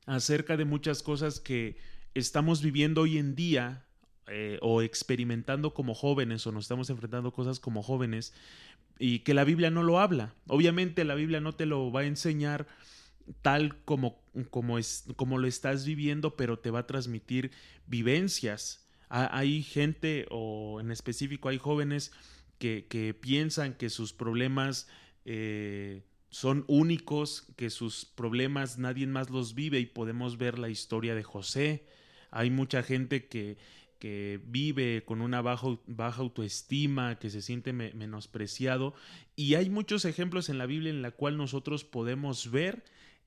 acerca 0.06 0.56
de 0.56 0.64
muchas 0.64 1.02
cosas 1.02 1.40
que 1.40 1.78
estamos 2.14 2.62
viviendo 2.62 3.00
hoy 3.00 3.18
en 3.18 3.34
día 3.34 3.86
eh, 4.28 4.60
o 4.62 4.82
experimentando 4.82 5.74
como 5.74 5.94
jóvenes 5.94 6.46
o 6.46 6.52
nos 6.52 6.66
estamos 6.66 6.90
enfrentando 6.90 7.32
cosas 7.32 7.58
como 7.58 7.82
jóvenes 7.82 8.32
y 9.00 9.18
que 9.24 9.34
la 9.34 9.42
Biblia 9.42 9.72
no 9.72 9.82
lo 9.82 9.98
habla. 9.98 10.32
Obviamente 10.46 11.02
la 11.02 11.16
Biblia 11.16 11.40
no 11.40 11.56
te 11.56 11.66
lo 11.66 11.90
va 11.90 12.02
a 12.02 12.06
enseñar 12.06 12.68
tal 13.40 13.82
como, 13.84 14.22
como, 14.50 14.78
es, 14.78 15.06
como 15.16 15.38
lo 15.38 15.48
estás 15.48 15.84
viviendo, 15.84 16.36
pero 16.36 16.60
te 16.60 16.70
va 16.70 16.78
a 16.78 16.86
transmitir 16.86 17.50
vivencias. 17.88 18.81
Hay 19.14 19.62
gente, 19.62 20.26
o 20.30 20.80
en 20.80 20.90
específico 20.90 21.50
hay 21.50 21.58
jóvenes 21.58 22.12
que, 22.58 22.86
que 22.88 23.12
piensan 23.12 23.74
que 23.74 23.90
sus 23.90 24.14
problemas 24.14 24.88
eh, 25.26 26.02
son 26.30 26.64
únicos, 26.66 27.46
que 27.56 27.68
sus 27.68 28.06
problemas 28.06 28.78
nadie 28.78 29.06
más 29.06 29.28
los 29.28 29.54
vive 29.54 29.78
y 29.80 29.84
podemos 29.84 30.38
ver 30.38 30.58
la 30.58 30.70
historia 30.70 31.14
de 31.14 31.22
José. 31.24 31.84
Hay 32.30 32.48
mucha 32.48 32.82
gente 32.82 33.26
que, 33.26 33.58
que 33.98 34.40
vive 34.46 35.04
con 35.04 35.20
una 35.20 35.42
baja, 35.42 35.78
baja 35.86 36.22
autoestima, 36.22 37.18
que 37.18 37.28
se 37.28 37.42
siente 37.42 37.74
menospreciado. 37.74 38.94
Y 39.36 39.56
hay 39.56 39.68
muchos 39.68 40.06
ejemplos 40.06 40.48
en 40.48 40.56
la 40.56 40.64
Biblia 40.64 40.88
en 40.88 41.02
la 41.02 41.10
cual 41.10 41.36
nosotros 41.36 41.84
podemos 41.84 42.50
ver 42.50 42.82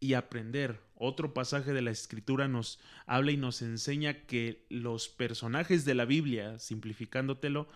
y 0.06 0.14
aprender. 0.14 0.80
Otro 0.96 1.34
pasaje 1.34 1.74
de 1.74 1.82
la 1.82 1.92
escritura 1.92 2.48
nos 2.48 2.80
habla 3.06 3.32
y 3.32 3.38
nos 3.38 3.62
enseña 3.62 4.26
que 4.26 4.66
los 4.70 5.10
personajes 5.10 5.84
de 5.84 5.96
la 5.96 6.06
Biblia, 6.06 6.60
simplificándotelo, 6.60 7.68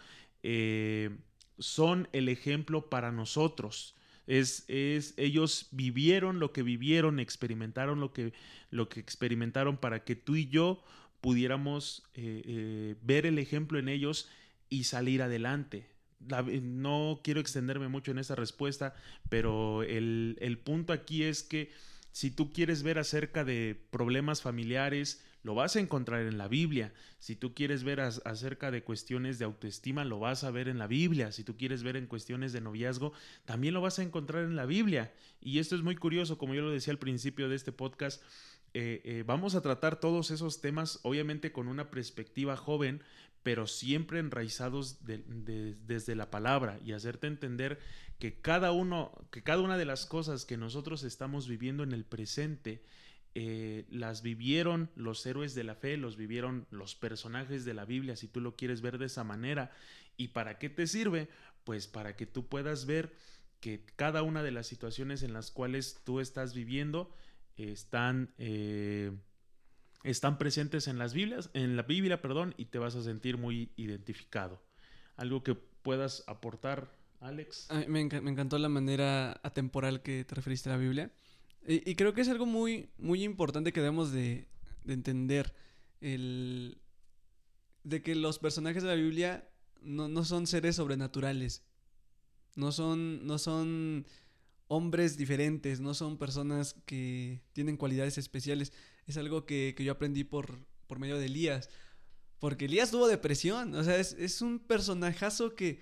eh, 0.43 1.09
son 1.57 2.07
el 2.13 2.29
ejemplo 2.29 2.89
para 2.89 3.12
nosotros. 3.12 3.95
Es, 4.27 4.63
es, 4.67 5.15
ellos 5.17 5.69
vivieron 5.71 6.39
lo 6.39 6.53
que 6.53 6.62
vivieron, 6.62 7.19
experimentaron 7.19 8.00
lo 8.00 8.13
que, 8.13 8.31
lo 8.69 8.88
que 8.88 9.00
experimentaron 9.00 9.77
para 9.77 10.03
que 10.03 10.15
tú 10.15 10.36
y 10.36 10.48
yo 10.48 10.83
pudiéramos 11.19 12.03
eh, 12.13 12.43
eh, 12.45 12.95
ver 13.01 13.25
el 13.25 13.39
ejemplo 13.39 13.79
en 13.79 13.89
ellos 13.89 14.29
y 14.69 14.83
salir 14.83 15.24
adelante. 15.24 15.89
no 16.62 17.21
quiero 17.24 17.41
extenderme 17.41 17.88
mucho 17.88 18.12
en 18.12 18.19
esa 18.19 18.36
respuesta, 18.36 18.93
pero 19.29 19.83
el, 19.83 20.38
el 20.39 20.59
punto 20.59 20.93
aquí 20.93 21.24
es 21.24 21.43
que 21.43 21.71
si 22.11 22.31
tú 22.31 22.51
quieres 22.51 22.83
ver 22.83 22.99
acerca 22.99 23.43
de 23.43 23.79
problemas 23.91 24.41
familiares, 24.41 25.23
lo 25.43 25.55
vas 25.55 25.75
a 25.75 25.79
encontrar 25.79 26.21
en 26.21 26.37
la 26.37 26.47
Biblia. 26.47 26.93
Si 27.19 27.35
tú 27.35 27.53
quieres 27.53 27.83
ver 27.83 28.01
acerca 28.01 28.71
de 28.71 28.83
cuestiones 28.83 29.39
de 29.39 29.45
autoestima, 29.45 30.03
lo 30.03 30.19
vas 30.19 30.43
a 30.43 30.51
ver 30.51 30.67
en 30.67 30.77
la 30.77 30.87
Biblia. 30.87 31.31
Si 31.31 31.43
tú 31.43 31.55
quieres 31.55 31.83
ver 31.83 31.95
en 31.95 32.07
cuestiones 32.07 32.51
de 32.51 32.61
noviazgo, 32.61 33.13
también 33.45 33.73
lo 33.73 33.81
vas 33.81 33.99
a 33.99 34.03
encontrar 34.03 34.43
en 34.43 34.55
la 34.55 34.65
Biblia. 34.65 35.13
Y 35.39 35.59
esto 35.59 35.75
es 35.75 35.81
muy 35.81 35.95
curioso, 35.95 36.37
como 36.37 36.55
yo 36.55 36.61
lo 36.61 36.71
decía 36.71 36.91
al 36.91 36.99
principio 36.99 37.47
de 37.47 37.55
este 37.55 37.71
podcast, 37.71 38.21
eh, 38.73 39.01
eh, 39.03 39.23
vamos 39.25 39.55
a 39.55 39.61
tratar 39.61 39.99
todos 39.99 40.29
esos 40.29 40.61
temas, 40.61 40.99
obviamente 41.03 41.51
con 41.51 41.67
una 41.67 41.89
perspectiva 41.89 42.55
joven, 42.55 43.01
pero 43.41 43.67
siempre 43.67 44.19
enraizados 44.19 44.99
desde 45.05 46.15
la 46.15 46.29
palabra 46.29 46.79
y 46.83 46.91
hacerte 46.91 47.27
entender 47.27 47.79
que 48.19 48.41
cada 48.41 48.71
uno, 48.73 49.11
que 49.31 49.43
cada 49.43 49.61
una 49.61 49.77
de 49.77 49.85
las 49.85 50.05
cosas 50.05 50.45
que 50.45 50.57
nosotros 50.57 51.03
estamos 51.03 51.47
viviendo 51.47 51.83
en 51.83 51.93
el 51.93 52.05
presente, 52.05 52.83
eh, 53.33 53.85
las 53.89 54.21
vivieron 54.21 54.89
los 54.95 55.25
héroes 55.25 55.55
de 55.55 55.63
la 55.63 55.75
fe, 55.75 55.97
los 55.97 56.17
vivieron 56.17 56.67
los 56.69 56.95
personajes 56.95 57.63
de 57.63 57.73
la 57.73 57.85
Biblia, 57.85 58.17
si 58.17 58.27
tú 58.27 58.41
lo 58.41 58.55
quieres 58.55 58.81
ver 58.81 58.97
de 58.97 59.05
esa 59.05 59.23
manera. 59.23 59.71
¿Y 60.17 60.29
para 60.29 60.59
qué 60.59 60.69
te 60.69 60.85
sirve? 60.85 61.29
Pues 61.63 61.88
para 61.88 62.15
que 62.15 62.25
tú 62.25 62.47
puedas 62.47 62.85
ver 62.85 63.13
que 63.61 63.85
cada 63.95 64.23
una 64.23 64.43
de 64.43 64.51
las 64.51 64.67
situaciones 64.67 65.23
en 65.23 65.33
las 65.33 65.51
cuales 65.51 66.01
tú 66.03 66.19
estás 66.19 66.53
viviendo 66.53 67.13
están, 67.55 68.33
eh, 68.38 69.11
están 70.03 70.38
presentes 70.38 70.88
en 70.88 70.97
las 70.97 71.13
Biblias, 71.13 71.49
en 71.53 71.77
la 71.77 71.83
Biblia, 71.83 72.21
perdón, 72.21 72.53
y 72.57 72.65
te 72.65 72.79
vas 72.79 72.95
a 72.95 73.03
sentir 73.03 73.38
muy 73.38 73.71
identificado. 73.75 74.61
Algo 75.15 75.43
que 75.43 75.55
puedas 75.55 76.23
aportar, 76.27 76.98
Alex. 77.19 77.67
me, 77.88 77.99
encantó 78.01 78.57
la 78.57 78.69
manera 78.69 79.39
atemporal 79.43 80.01
que 80.01 80.23
te 80.23 80.35
referiste 80.35 80.69
a 80.69 80.73
la 80.73 80.79
Biblia. 80.79 81.11
Y, 81.67 81.95
creo 81.95 82.13
que 82.13 82.21
es 82.21 82.29
algo 82.29 82.45
muy, 82.45 82.89
muy 82.97 83.23
importante 83.23 83.73
que 83.73 83.81
debemos 83.81 84.11
de, 84.11 84.47
entender. 84.88 85.53
El, 86.01 86.81
de 87.83 88.01
que 88.01 88.15
los 88.15 88.39
personajes 88.39 88.83
de 88.83 88.89
la 88.89 88.95
Biblia 88.95 89.49
no, 89.81 90.23
son 90.23 90.47
seres 90.47 90.77
sobrenaturales. 90.77 91.63
No 92.55 92.71
son, 92.71 93.25
no 93.27 93.38
son 93.38 94.07
hombres 94.67 95.17
diferentes, 95.17 95.79
no 95.79 95.93
son 95.93 96.17
personas 96.17 96.75
que 96.85 97.41
tienen 97.53 97.77
cualidades 97.77 98.17
especiales. 98.17 98.71
Es 99.05 99.17
algo 99.17 99.45
que, 99.45 99.75
yo 99.77 99.91
aprendí 99.91 100.23
por, 100.23 100.65
por 100.88 100.99
medio 100.99 101.17
de 101.19 101.25
Elías. 101.25 101.69
Porque 102.39 102.65
Elías 102.65 102.91
tuvo 102.91 103.07
depresión. 103.07 103.75
O 103.75 103.83
sea, 103.83 103.97
es, 103.97 104.13
es 104.13 104.41
un 104.41 104.59
personajazo 104.59 105.55
que 105.55 105.81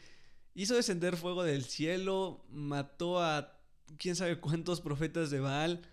hizo 0.57 0.75
descender 0.75 1.15
fuego 1.15 1.43
del 1.43 1.63
cielo, 1.63 2.43
mató 2.49 3.21
a 3.21 3.61
quién 3.97 4.15
sabe 4.15 4.39
cuántos 4.39 4.81
profetas 4.81 5.29
de 5.29 5.39
Baal. 5.39 5.87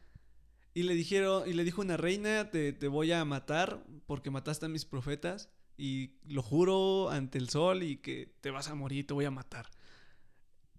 Y 0.73 0.85
le 0.85 0.95
dijeron, 0.95 1.49
y 1.49 1.53
le 1.53 1.65
dijo 1.65 1.83
una 1.83 1.99
reina, 1.99 2.51
te, 2.51 2.73
voy 2.89 3.13
a 3.13 3.25
matar 3.27 3.85
porque 4.07 4.31
mataste 4.31 4.67
a 4.67 4.71
mis 4.71 4.87
profetas. 4.87 5.51
Y 5.77 6.15
lo 6.27 6.43
juro 6.43 7.11
ante 7.11 7.37
el 7.37 7.51
sol 7.51 7.83
y 7.83 7.99
que 7.99 8.35
te 8.41 8.51
vas 8.51 8.69
a 8.69 8.75
morir, 8.75 9.07
te 9.07 9.13
voy 9.13 9.27
a 9.27 9.31
matar. 9.31 9.71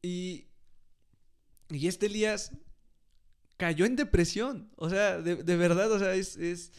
Y, 0.02 0.48
y 1.70 1.88
este 1.88 2.08
Elías 2.08 2.54
cayó 3.58 3.86
en 3.86 3.96
depresión. 3.96 4.72
O 4.78 4.90
sea, 4.90 5.22
de, 5.22 5.56
verdad, 5.56 5.92
o 5.92 6.00
sea, 6.00 6.16
es, 6.16 6.38
es, 6.38 6.72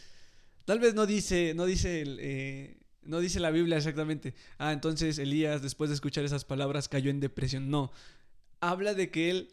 Tal 0.65 0.79
vez 0.79 0.93
no 0.93 1.05
dice, 1.05 1.53
no 1.55 1.65
dice 1.65 2.01
el, 2.01 2.17
eh, 2.19 2.81
no 3.07 3.19
dice 3.19 3.39
la 3.39 3.51
Biblia 3.51 3.77
exactamente. 3.77 4.35
Ah, 4.57 4.73
entonces 4.73 5.17
Elías, 5.17 5.61
después 5.61 5.89
de 5.89 5.95
escuchar 5.95 6.25
esas 6.25 6.45
palabras, 6.45 6.89
cayó 6.89 7.09
en 7.09 7.19
depresión. 7.19 7.69
No. 7.69 7.91
Habla 8.59 8.93
de 8.93 9.09
que 9.09 9.29
él 9.29 9.49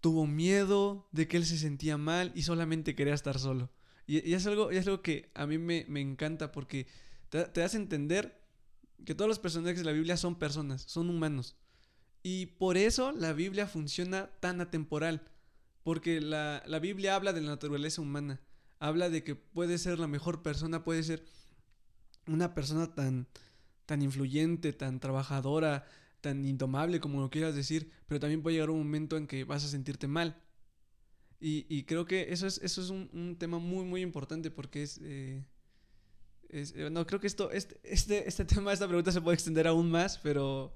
tuvo 0.00 0.26
miedo 0.26 1.08
de 1.12 1.26
que 1.26 1.36
él 1.36 1.46
se 1.46 1.58
sentía 1.58 1.96
mal 1.96 2.32
y 2.34 2.42
solamente 2.42 2.94
quería 2.94 3.14
estar 3.14 3.38
solo. 3.38 3.70
Y, 4.06 4.34
es, 4.34 4.46
algo, 4.46 4.70
es 4.70 4.86
algo 4.86 5.02
que 5.02 5.30
a 5.34 5.46
mí 5.46 5.58
me, 5.58 5.84
encanta 6.00 6.52
porque 6.52 6.86
te, 7.28 7.62
hace 7.62 7.76
entender 7.76 8.40
que 9.04 9.14
todos 9.14 9.28
los 9.28 9.38
personajes 9.38 9.80
de 9.80 9.84
la 9.84 9.92
Biblia 9.92 10.16
son 10.16 10.36
personas, 10.36 10.82
son 10.82 11.10
humanos. 11.10 11.56
Y 12.22 12.46
por 12.46 12.76
eso 12.76 13.12
la 13.12 13.32
Biblia 13.32 13.66
funciona 13.66 14.30
tan 14.40 14.60
atemporal. 14.60 15.22
Porque 15.82 16.20
la, 16.20 16.62
la 16.66 16.80
Biblia 16.80 17.14
habla 17.14 17.32
de 17.32 17.40
la 17.40 17.50
naturaleza 17.50 18.02
humana. 18.02 18.40
Habla 18.78 19.08
de 19.10 19.22
que 19.22 19.36
puede 19.36 19.78
ser 19.78 19.98
la 19.98 20.08
mejor 20.08 20.42
persona, 20.42 20.82
puede 20.82 21.02
ser 21.02 21.24
una 22.26 22.54
persona 22.54 22.94
tan, 22.94 23.26
tan 23.86 24.02
influyente, 24.02 24.72
tan 24.72 25.00
trabajadora, 25.00 25.86
tan 26.20 26.44
indomable 26.44 27.00
como 27.00 27.20
lo 27.20 27.30
quieras 27.30 27.54
decir, 27.54 27.90
pero 28.06 28.20
también 28.20 28.42
puede 28.42 28.54
llegar 28.54 28.70
un 28.70 28.78
momento 28.78 29.16
en 29.16 29.26
que 29.26 29.44
vas 29.44 29.64
a 29.64 29.68
sentirte 29.68 30.08
mal. 30.08 30.42
Y, 31.38 31.84
creo 31.84 32.06
que 32.06 32.32
eso 32.32 32.46
es, 32.46 32.58
eso 32.58 32.82
es 32.82 32.90
un, 32.90 33.36
tema 33.38 33.58
muy, 33.58 33.84
muy 33.84 34.02
importante 34.02 34.50
porque 34.50 34.82
es... 34.82 34.98
Eh, 35.02 35.44
eh, 36.48 36.88
no, 36.90 37.06
creo 37.06 37.20
que 37.20 37.26
esto, 37.26 37.50
este, 37.50 37.78
este, 37.84 38.26
este 38.26 38.44
tema, 38.54 38.72
esta 38.72 38.88
pregunta 38.88 39.12
se 39.12 39.20
puede 39.20 39.34
extender 39.34 39.66
aún 39.66 39.90
más, 39.90 40.18
pero 40.18 40.74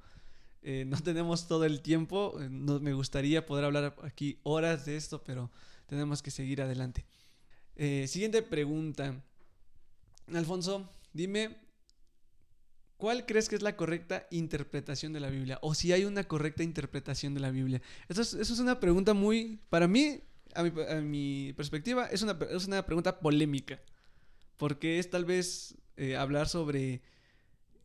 eh, 0.63 0.85
no 0.87 1.03
tenemos 1.03 1.49
todo 1.49 1.65
el 1.65 1.81
tiempo. 1.81 2.39
No, 2.51 2.79
me 2.79 2.93
gustaría 2.93 3.47
poder 3.47 3.65
hablar 3.65 3.97
aquí 4.03 4.39
horas 4.43 4.85
de 4.85 4.97
esto, 4.97 5.25
pero 5.25 5.51
tenemos 5.87 6.23
que 6.23 6.31
seguir 6.31 6.63
adelante. 6.63 7.07
siguiente 8.07 8.43
pregunta. 8.43 9.25
Alfonso, 10.33 10.89
dime 11.13 11.57
¿Cuál 13.01 13.25
crees 13.25 13.49
que 13.49 13.57
es 13.57 13.63
la 13.63 13.77
correcta 13.77 14.27
interpretación 14.31 15.15
de 15.15 15.21
la 15.21 15.31
Biblia? 15.31 15.59
O 15.63 15.75
si 15.75 15.91
hay 15.91 16.05
una 16.05 16.25
correcta 16.25 16.63
interpretación 16.63 17.33
de 17.33 17.41
la 17.41 17.51
Biblia. 17.51 17.81
Eso 18.11 18.21
es, 18.21 18.59
una 18.61 18.79
pregunta 18.79 19.15
muy, 19.15 19.59
para 19.71 19.89
mí, 19.89 20.21
a 20.55 20.63
mi, 20.63 21.55
perspectiva, 21.55 22.07
es 22.09 22.21
una, 22.21 22.39
es 22.51 22.67
una, 22.67 22.85
pregunta 22.85 23.19
polémica. 23.19 23.81
Porque 24.59 24.99
es 24.99 25.09
tal 25.09 25.25
vez 25.25 25.77
eh, 25.97 26.15
hablar 26.15 26.47
sobre 26.47 27.01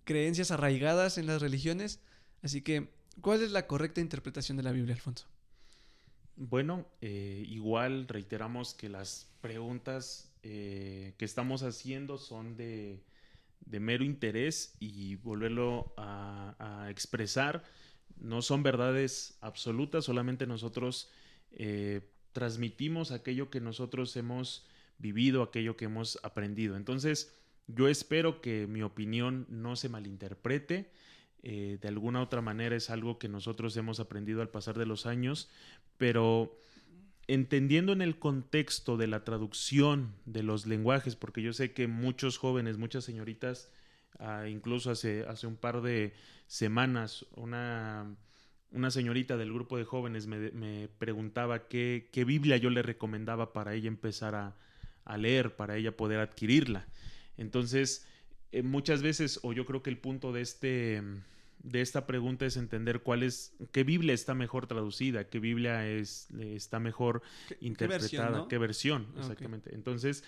creencias 0.03 0.51
arraigadas 0.51 1.17
en 1.17 1.27
las 1.27 1.41
religiones. 1.41 2.01
Así 2.43 2.61
que, 2.61 2.89
¿cuál 3.21 3.41
es 3.41 3.51
la 3.51 3.67
correcta 3.67 4.01
interpretación 4.01 4.57
de 4.57 4.63
la 4.63 4.73
Biblia, 4.73 4.95
Alfonso? 4.95 5.27
Bueno, 6.35 6.85
eh, 6.99 7.45
igual 7.47 8.09
reiteramos 8.09 8.73
que 8.73 8.89
las 8.89 9.29
preguntas 9.39 10.29
eh, 10.43 11.13
que 11.17 11.23
estamos 11.23 11.63
haciendo 11.63 12.17
son 12.17 12.57
de 12.57 13.01
de 13.65 13.79
mero 13.79 14.03
interés 14.03 14.75
y 14.79 15.15
volverlo 15.15 15.93
a, 15.97 16.87
expresar. 16.89 17.63
No 18.17 18.41
son 18.41 18.63
verdades 18.63 19.37
absolutas, 19.41 20.05
solamente 20.05 20.47
nosotros 20.47 21.09
eh, 21.51 22.01
transmitimos 22.31 23.11
aquello 23.11 23.49
que 23.49 23.59
nosotros 23.59 24.15
hemos 24.15 24.67
vivido, 24.97 25.41
aquello 25.41 25.75
que 25.75 25.85
hemos 25.85 26.19
aprendido. 26.23 26.75
Entonces, 26.77 27.35
yo 27.67 27.87
espero 27.87 28.41
que 28.41 28.67
mi 28.67 28.83
opinión 28.83 29.45
no 29.49 29.75
se 29.75 29.89
malinterprete. 29.89 30.91
Eh, 31.43 31.77
de 31.81 31.87
alguna 31.87 32.21
otra 32.21 32.41
manera 32.41 32.75
es 32.75 32.89
algo 32.89 33.19
que 33.19 33.27
nosotros 33.27 33.75
hemos 33.77 33.99
aprendido 33.99 34.41
al 34.41 34.49
pasar 34.49 34.77
de 34.77 34.85
los 34.85 35.05
años, 35.05 35.49
pero 35.97 36.57
entendiendo 37.27 37.93
en 37.93 38.01
el 38.01 38.19
contexto 38.19 38.97
de 38.97 39.07
la 39.07 39.23
traducción 39.23 40.13
de 40.25 40.43
los 40.43 40.65
lenguajes, 40.65 41.15
porque 41.15 41.41
yo 41.41 41.53
sé 41.53 41.73
que 41.73 41.87
muchos 41.87 42.37
jóvenes, 42.37 42.77
muchas 42.77 43.03
señoritas, 43.03 43.71
ah, 44.19 44.47
incluso 44.47 44.91
hace, 44.91 45.25
hace 45.27 45.47
un 45.47 45.55
par 45.55 45.81
de 45.81 46.13
semanas, 46.47 47.25
una, 47.35 48.15
una 48.71 48.91
señorita 48.91 49.37
del 49.37 49.53
grupo 49.53 49.77
de 49.77 49.85
jóvenes 49.85 50.27
me, 50.27 50.87
preguntaba 50.99 51.67
qué, 51.67 52.09
qué, 52.11 52.25
Biblia 52.25 52.57
yo 52.57 52.69
le 52.69 52.83
recomendaba 52.83 53.53
para 53.53 53.73
ella 53.73 53.87
empezar 53.87 54.35
a, 54.35 54.55
a 55.03 55.17
leer, 55.17 55.55
para 55.55 55.77
ella 55.77 55.97
poder 55.97 56.19
adquirirla. 56.19 56.85
Entonces, 57.37 58.07
eh, 58.51 58.61
muchas 58.61 59.01
veces, 59.01 59.39
o 59.43 59.53
yo 59.53 59.65
creo 59.65 59.81
que 59.81 59.89
el 59.89 59.97
punto 59.97 60.31
de 60.31 60.41
este 60.41 61.01
de 61.65 61.81
esta 61.81 62.05
pregunta 62.05 62.45
es 62.45 62.57
entender 62.57 63.01
cuál 63.01 63.23
es, 63.23 63.53
qué 63.71 63.83
Biblia 63.83 64.13
está 64.13 64.35
mejor 64.35 64.67
traducida, 64.67 65.27
qué 65.27 65.39
Biblia 65.39 65.87
es, 65.87 66.29
está 66.39 66.79
mejor 66.79 67.23
interpretada, 67.59 68.47
qué 68.47 68.57
versión, 68.59 69.07
ah, 69.15 69.21
exactamente. 69.21 69.73
Entonces, 69.73 70.23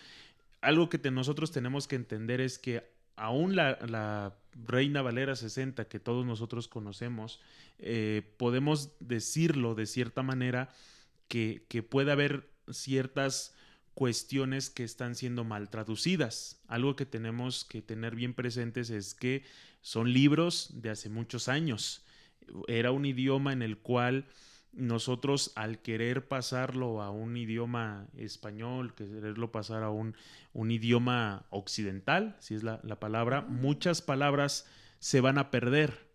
algo 0.61 0.89
que 0.89 0.99
nosotros 1.11 1.51
tenemos 1.51 1.87
que 1.87 1.95
entender 1.95 2.41
es 2.41 2.57
que 2.57 2.89
aún 3.15 3.55
la, 3.55 4.35
Reina 4.65 5.03
Valera 5.03 5.35
60 5.35 5.87
que 5.87 5.99
todos 5.99 6.25
nosotros 6.25 6.67
conocemos, 6.67 7.39
eh, 7.77 8.23
podemos 8.37 8.89
decirlo 8.99 9.75
de 9.75 9.85
cierta 9.85 10.23
manera 10.23 10.69
que, 11.27 11.63
que 11.67 11.83
puede 11.83 12.11
haber 12.11 12.49
ciertas 12.71 13.53
cuestiones 13.97 14.69
que 14.69 14.83
están 14.83 15.15
siendo 15.15 15.43
mal 15.43 15.71
traducidas. 15.71 16.61
Algo 16.67 16.95
que 16.95 17.07
tenemos 17.07 17.65
que 17.65 17.81
tener 17.81 18.15
bien 18.15 18.35
presentes 18.35 18.91
es 18.91 19.15
que 19.15 19.41
son 19.81 20.13
libros 20.13 20.69
de 20.75 20.91
hace 20.91 21.09
muchos 21.09 21.47
años. 21.47 22.05
Era 22.67 22.91
un 22.91 23.07
idioma 23.07 23.53
en 23.53 23.63
el 23.63 23.79
cual 23.79 24.27
nosotros 24.71 25.51
al 25.55 25.79
querer 25.79 26.27
pasarlo 26.27 27.01
a 27.01 27.09
un 27.09 27.37
idioma 27.37 28.05
español, 28.15 28.93
quererlo 28.93 29.51
pasar 29.51 29.81
a 29.81 29.89
un, 29.89 30.15
un 30.53 30.69
idioma 30.69 31.47
occidental, 31.49 32.35
si 32.39 32.53
es 32.53 32.61
la, 32.61 32.79
la 32.83 32.99
palabra, 32.99 33.41
muchas 33.49 34.03
palabras 34.03 34.67
se 34.99 35.21
van 35.21 35.39
a 35.39 35.49
perder. 35.49 36.05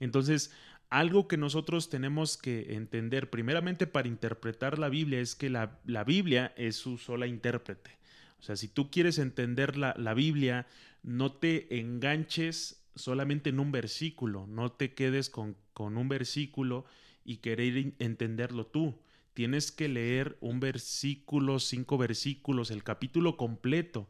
Entonces, 0.00 0.50
algo 0.90 1.28
que 1.28 1.36
nosotros 1.36 1.90
tenemos 1.90 2.36
que 2.36 2.74
entender 2.74 3.30
primeramente 3.30 3.86
para 3.86 4.08
interpretar 4.08 4.78
la 4.78 4.88
Biblia 4.88 5.20
es 5.20 5.34
que 5.34 5.50
la, 5.50 5.78
la 5.84 6.04
Biblia 6.04 6.52
es 6.56 6.76
su 6.76 6.96
sola 6.96 7.26
intérprete. 7.26 7.98
O 8.40 8.42
sea, 8.42 8.56
si 8.56 8.68
tú 8.68 8.90
quieres 8.90 9.18
entender 9.18 9.76
la, 9.76 9.94
la 9.98 10.14
Biblia, 10.14 10.66
no 11.02 11.32
te 11.32 11.78
enganches 11.78 12.84
solamente 12.94 13.50
en 13.50 13.60
un 13.60 13.70
versículo, 13.70 14.46
no 14.46 14.72
te 14.72 14.94
quedes 14.94 15.28
con, 15.30 15.56
con 15.74 15.96
un 15.96 16.08
versículo 16.08 16.84
y 17.24 17.38
querer 17.38 17.92
entenderlo 17.98 18.66
tú. 18.66 18.98
Tienes 19.34 19.70
que 19.70 19.88
leer 19.88 20.36
un 20.40 20.58
versículo, 20.58 21.58
cinco 21.58 21.98
versículos, 21.98 22.70
el 22.70 22.82
capítulo 22.82 23.36
completo 23.36 24.08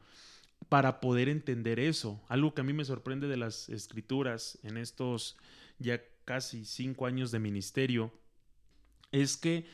para 0.69 1.01
poder 1.01 1.29
entender 1.29 1.81
eso. 1.81 2.23
Algo 2.29 2.55
que 2.55 2.61
a 2.61 2.65
mí 2.65 2.73
me 2.73 2.85
sorprende 2.85 3.29
de 3.29 3.37
las 3.37 3.69
escrituras 3.69 4.59
en 4.63 4.77
estos 4.77 5.37
ya 5.79 6.01
casi 6.29 6.67
cinco 6.67 7.07
años 7.07 7.31
de 7.31 7.39
ministerio 7.39 8.13
es 9.13 9.39
que 9.39 9.65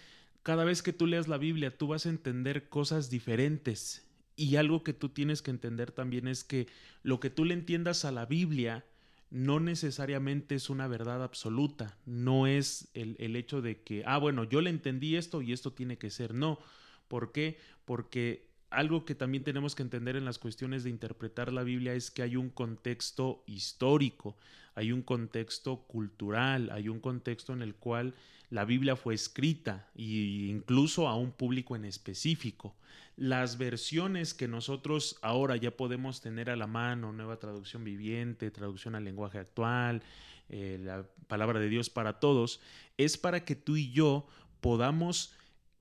cada 0.44 0.62
vez 0.62 0.84
que 0.84 0.92
tú 0.92 1.08
leas 1.08 1.26
la 1.26 1.36
Biblia 1.36 1.76
tú 1.76 1.88
vas 1.88 2.06
a 2.06 2.10
entender 2.10 2.68
cosas 2.68 3.10
diferentes. 3.10 4.06
Y 4.36 4.54
algo 4.54 4.84
que 4.84 4.92
tú 4.92 5.08
tienes 5.08 5.42
que 5.42 5.50
entender 5.50 5.90
también 5.90 6.28
es 6.28 6.44
que 6.44 6.68
lo 7.02 7.18
que 7.18 7.28
tú 7.28 7.44
le 7.44 7.54
entiendas 7.54 8.04
a 8.04 8.12
la 8.12 8.24
Biblia 8.24 8.86
no 9.30 9.58
necesariamente 9.58 10.54
es 10.54 10.70
una 10.70 10.86
verdad 10.86 11.24
absoluta, 11.24 11.98
no 12.06 12.46
es 12.46 12.88
el, 12.94 13.16
el, 13.18 13.34
hecho 13.34 13.60
de 13.60 13.82
que, 13.82 14.04
ah, 14.06 14.18
bueno, 14.18 14.44
yo 14.44 14.60
le 14.60 14.70
entendí 14.70 15.16
esto 15.16 15.42
y 15.42 15.52
esto 15.52 15.72
tiene 15.72 15.98
que 15.98 16.10
ser, 16.10 16.34
no. 16.34 16.60
¿Por 17.08 17.32
qué? 17.32 17.58
Porque 17.84 18.53
algo 18.74 19.04
que 19.04 19.14
también 19.14 19.44
tenemos 19.44 19.74
que 19.74 19.82
entender 19.82 20.16
en 20.16 20.24
las 20.24 20.38
cuestiones 20.38 20.84
de 20.84 20.90
interpretar 20.90 21.52
la 21.52 21.62
Biblia 21.62 21.94
es 21.94 22.10
que 22.10 22.22
hay 22.22 22.36
un 22.36 22.50
contexto 22.50 23.42
histórico, 23.46 24.36
hay 24.74 24.92
un 24.92 25.02
contexto 25.02 25.82
cultural, 25.86 26.70
hay 26.70 26.88
un 26.88 27.00
contexto 27.00 27.52
en 27.52 27.62
el 27.62 27.74
cual 27.74 28.14
la 28.50 28.64
Biblia 28.64 28.96
fue 28.96 29.14
escrita 29.14 29.88
e 29.96 30.48
incluso 30.48 31.08
a 31.08 31.16
un 31.16 31.32
público 31.32 31.76
en 31.76 31.84
específico. 31.84 32.74
Las 33.16 33.58
versiones 33.58 34.34
que 34.34 34.48
nosotros 34.48 35.18
ahora 35.22 35.56
ya 35.56 35.76
podemos 35.76 36.20
tener 36.20 36.50
a 36.50 36.56
la 36.56 36.66
mano, 36.66 37.12
nueva 37.12 37.38
traducción 37.38 37.84
viviente, 37.84 38.50
traducción 38.50 38.94
al 38.94 39.04
lenguaje 39.04 39.38
actual, 39.38 40.02
eh, 40.48 40.78
la 40.82 41.06
palabra 41.26 41.60
de 41.60 41.68
Dios 41.68 41.90
para 41.90 42.20
todos, 42.20 42.60
es 42.96 43.16
para 43.16 43.44
que 43.44 43.56
tú 43.56 43.76
y 43.76 43.90
yo 43.92 44.26
podamos 44.60 45.32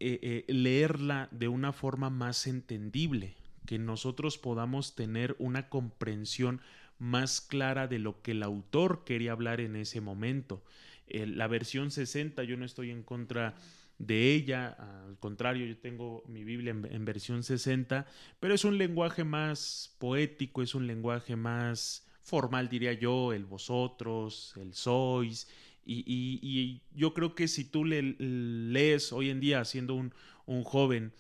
eh, 0.06 0.20
eh, 0.22 0.54
leerla 0.54 1.30
de 1.32 1.48
una 1.48 1.72
forma 1.72 2.10
más 2.10 2.46
entendible, 2.46 3.38
que 3.66 3.80
nosotros 3.80 4.38
podamos 4.38 4.96
tener 4.96 5.34
una 5.40 5.70
comprensión 5.70 6.60
más 7.00 7.40
clara 7.40 7.88
de 7.88 8.00
lo 8.00 8.22
que 8.22 8.32
el 8.32 8.44
autor 8.44 9.06
quería 9.06 9.32
hablar 9.32 9.62
en 9.62 9.78
ese 9.78 10.02
momento. 10.02 10.62
la 11.08 11.48
versión 11.48 11.90
60, 11.90 12.44
yo 12.44 12.58
no 12.58 12.66
estoy 12.66 12.92
en 12.92 13.04
contra 13.04 13.56
de 13.98 14.34
ella, 14.34 14.76
al 15.06 15.18
contrario, 15.20 15.66
yo 15.66 15.78
tengo 15.78 16.24
mi 16.28 16.44
Biblia 16.44 16.72
en, 16.72 17.06
versión 17.06 17.42
60, 17.42 18.06
pero 18.42 18.54
es 18.54 18.66
un 18.66 18.78
lenguaje 18.78 19.24
más 19.24 19.96
poético, 20.00 20.62
es 20.62 20.76
un 20.76 20.86
lenguaje 20.86 21.38
más 21.38 22.06
formal, 22.24 22.68
diría 22.68 22.92
yo, 22.92 23.32
el 23.32 23.46
vosotros, 23.46 24.54
el 24.58 24.74
sois, 24.74 25.48
y, 25.86 26.82
yo 26.96 27.14
creo 27.14 27.36
que 27.36 27.48
si 27.48 27.66
tú 27.66 27.86
le, 27.86 28.02
lees 28.20 29.12
hoy 29.12 29.30
en 29.30 29.40
día 29.40 29.64
siendo 29.66 29.96
un, 29.96 30.64
joven, 30.64 31.14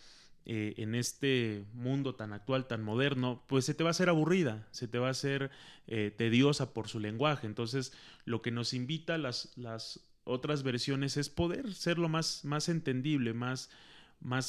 eh, 0.45 0.73
en 0.77 0.93
este 0.93 1.63
mundo 1.73 2.15
tan 2.15 2.33
actual, 2.33 2.67
tan 2.67 2.83
moderno, 2.83 3.43
pues 3.47 3.63
se 3.63 3.73
te 3.73 3.83
va 3.83 3.89
a 3.89 3.91
hacer 3.91 4.09
aburrida, 4.09 4.67
se 4.71 4.89
te 4.89 4.99
va 4.99 5.07
a 5.07 5.11
hacer 5.11 5.51
eh, 5.87 6.13
tediosa 6.15 6.73
por 6.73 6.89
su 6.89 6.99
lenguaje. 6.99 7.47
Entonces, 7.47 7.93
lo 8.25 8.41
que 8.41 8.51
nos 8.51 8.73
invita 8.73 9.17
las, 9.17 9.53
las 9.55 10.01
otras 10.25 10.63
versiones 10.63 11.17
es 11.17 11.29
poder 11.29 11.73
ser 11.73 11.97
lo 11.97 12.09
más, 12.09 12.45
más 12.45 12.69
entendible, 12.69 13.33
más, 13.33 13.69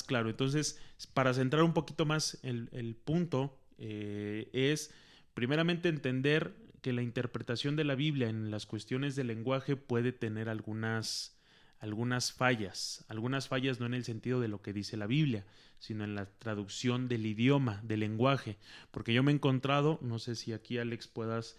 claro. 0.05 0.31
Entonces, 0.31 0.81
para 1.15 1.35
centrar 1.35 1.63
un 1.63 1.75
poquito 1.75 2.07
más 2.07 2.39
el, 2.43 2.97
punto, 3.05 3.59
eh, 3.79 4.49
es 4.53 4.93
primeramente 5.35 5.89
entender 5.89 6.55
que 6.85 6.93
la 6.93 7.01
interpretación 7.01 7.77
de 7.77 7.85
la 7.85 7.95
Biblia 7.95 8.29
en 8.29 8.51
las 8.51 8.67
cuestiones 8.67 9.17
del 9.17 9.29
lenguaje 9.29 9.75
puede 9.75 10.13
tener 10.13 10.51
algunas 10.51 11.35
algunas 11.79 12.31
fallas, 12.31 13.07
algunas 13.09 13.49
fallas 13.49 13.81
no 13.81 13.87
en 13.87 13.95
el 13.95 14.05
sentido 14.05 14.39
de 14.39 14.49
lo 14.49 14.61
que 14.61 14.75
dice 14.75 14.99
la 14.99 15.07
Biblia, 15.07 15.47
sino 15.79 16.05
en 16.05 16.15
la 16.15 16.27
traducción 16.27 17.09
del 17.09 17.25
idioma, 17.25 17.81
del 17.85 18.01
lenguaje, 18.01 18.59
porque 18.91 19.15
yo 19.15 19.23
me 19.23 19.33
he 19.33 19.35
encontrado, 19.35 19.99
no 20.03 20.19
sé 20.19 20.35
si 20.35 20.53
aquí 20.53 20.77
Alex 20.77 21.09
puedas 21.09 21.57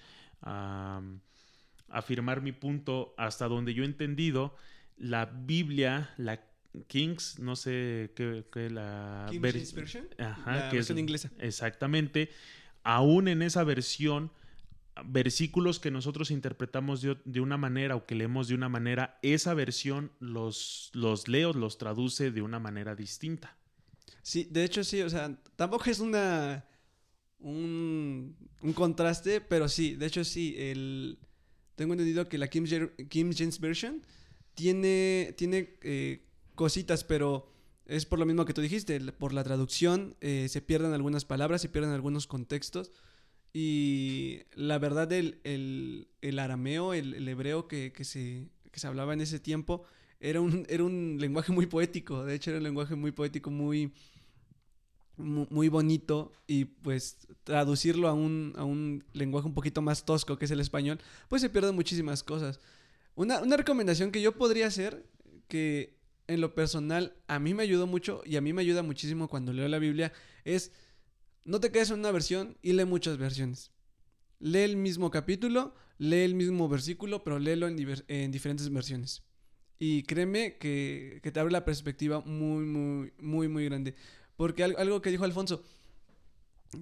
afirmar 1.90 2.42
mi 2.42 2.52
punto, 2.52 3.16
hasta 3.18 3.48
donde 3.48 3.74
yo 3.74 3.82
he 3.82 3.88
entendido, 3.88 4.56
la 4.96 5.26
Biblia, 5.26 6.14
la 6.18 6.44
Kings, 6.86 7.40
no 7.40 7.56
sé 7.56 8.12
qué, 8.16 8.70
la, 8.70 9.28
version, 9.40 10.08
Ajá, 10.20 10.70
que 10.70 10.76
versión 10.76 11.00
inglesa. 11.00 11.32
Exactamente, 11.40 12.30
aún 12.84 13.28
en 13.28 13.42
esa 13.42 13.64
versión 13.64 14.32
versículos 15.04 15.80
que 15.80 15.92
nosotros 15.92 16.32
interpretamos 16.32 17.02
de, 17.02 17.42
una 17.42 17.58
manera 17.58 17.96
o 17.96 18.06
que 18.06 18.16
leemos 18.16 18.48
de 18.48 18.56
una 18.56 18.70
manera, 18.70 19.20
esa 19.22 19.54
versión 19.54 20.12
los, 20.20 20.90
los 20.94 21.28
leo, 21.28 21.54
los 21.54 21.78
traduce 21.78 22.32
de 22.32 22.42
una 22.42 22.60
manera 22.60 22.96
distinta. 22.96 23.58
Sí, 24.22 24.48
de 24.50 24.64
hecho 24.64 24.84
sí, 24.84 25.02
o 25.02 25.10
sea, 25.10 25.38
tampoco 25.56 25.90
es 25.90 26.00
una 26.00 26.66
un, 27.40 28.36
contraste, 28.74 29.42
pero 29.42 29.70
sí, 29.70 29.96
de 29.96 30.06
hecho 30.08 30.24
sí, 30.24 30.56
el, 30.58 31.20
tengo 31.76 31.94
entendido 31.94 32.28
que 32.28 32.38
la 32.38 32.48
Kim, 32.48 32.66
James 32.66 33.60
Version 33.60 34.02
tiene, 34.56 35.36
tiene 35.38 35.78
eh, 35.84 36.26
cositas, 36.56 37.04
pero 37.04 37.52
es 37.86 38.06
por 38.06 38.18
lo 38.18 38.26
mismo 38.26 38.46
que 38.46 38.54
tú 38.54 38.62
dijiste, 38.62 39.00
por 39.12 39.34
la 39.34 39.44
traducción 39.44 40.16
eh, 40.22 40.48
se 40.50 40.62
pierden 40.62 40.94
algunas 40.94 41.26
palabras, 41.26 41.62
se 41.62 41.70
pierden 41.70 41.92
algunos 41.92 42.26
contextos. 42.26 42.92
Y 43.58 44.42
la 44.54 44.80
verdad, 44.80 45.10
el, 45.14 45.40
el, 46.22 46.40
arameo, 46.40 46.94
el, 46.94 47.26
hebreo 47.26 47.70
que, 47.70 47.90
se, 48.04 48.50
se 48.74 48.88
hablaba 48.88 49.14
en 49.14 49.22
ese 49.22 49.40
tiempo, 49.40 49.86
era 50.20 50.42
un, 50.42 50.66
era 50.70 50.84
un 50.84 51.16
lenguaje 51.22 51.54
muy 51.54 51.66
poético. 51.66 52.26
De 52.26 52.36
hecho, 52.36 52.50
era 52.50 52.58
un 52.58 52.66
lenguaje 52.66 52.96
muy 52.96 53.14
poético, 53.14 53.52
muy, 53.52 53.94
muy 55.16 55.70
bonito. 55.70 56.34
Y 56.48 56.66
pues 56.66 57.18
traducirlo 57.46 58.10
a 58.10 58.14
un, 58.14 58.52
a 58.58 58.66
un 58.66 59.06
lenguaje 59.14 59.48
un 59.48 59.54
poquito 59.54 59.82
más 59.82 60.04
tosco, 60.04 60.38
que 60.38 60.44
es 60.44 60.52
el 60.52 60.60
español, 60.60 61.00
pues 61.30 61.42
se 61.42 61.50
pierden 61.50 61.76
muchísimas 61.76 62.24
cosas. 62.24 62.60
Una, 63.16 63.40
una 63.40 63.56
recomendación 63.56 64.12
que 64.12 64.22
yo 64.22 64.34
podría 64.34 64.68
hacer, 64.68 65.06
que 65.48 65.96
en 66.28 66.42
lo 66.42 66.54
personal 66.56 67.16
a 67.28 67.40
mí 67.40 67.54
me 67.54 67.64
ayudó 67.64 67.88
mucho 67.88 68.22
y 68.26 68.36
a 68.36 68.42
mí 68.42 68.52
me 68.52 68.64
ayuda 68.64 68.84
muchísimo 68.84 69.30
cuando 69.30 69.54
leo 69.54 69.70
la 69.70 69.80
Biblia, 69.80 70.12
es 70.44 70.74
no 71.46 71.60
te 71.60 71.72
quedes 71.72 71.92
en 71.92 72.00
una 72.00 72.12
versión 72.12 72.58
y 72.62 72.74
lee 72.74 72.86
muchas 72.86 73.18
versiones. 73.18 73.72
Lee 74.40 74.64
el 74.64 74.78
mismo 74.78 75.12
capítulo, 75.12 75.74
lee 75.98 76.24
el 76.24 76.36
mismo 76.36 76.68
versículo, 76.68 77.24
pero 77.24 77.40
léelo 77.40 77.68
en, 77.68 78.32
diferentes 78.32 78.70
versiones. 78.72 79.24
Y 79.78 80.04
créeme 80.04 80.58
que, 80.58 81.20
que 81.24 81.32
te 81.32 81.40
abre 81.40 81.54
la 81.54 81.64
perspectiva 81.64 82.22
muy, 82.22 82.66
muy, 82.66 83.14
muy, 83.20 83.48
muy 83.48 83.66
grande. 83.66 83.96
Porque 84.36 84.64
algo 84.64 85.02
que 85.02 85.12
dijo 85.12 85.24
Alfonso, 85.24 85.64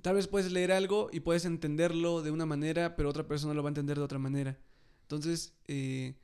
tal 0.02 0.16
vez 0.16 0.28
puedes 0.28 0.52
leer 0.52 0.72
algo 0.72 1.10
y 1.12 1.20
puedes 1.20 1.46
entenderlo 1.46 2.22
de 2.22 2.32
una 2.32 2.46
manera, 2.46 2.96
pero 2.96 3.10
otra 3.10 3.28
persona 3.28 3.54
lo 3.54 3.64
va 3.64 3.70
a 3.70 3.72
entender 3.72 3.98
de 3.98 4.04
otra 4.04 4.20
manera. 4.20 4.58
Entonces, 5.04 5.54
eh, 5.68 6.16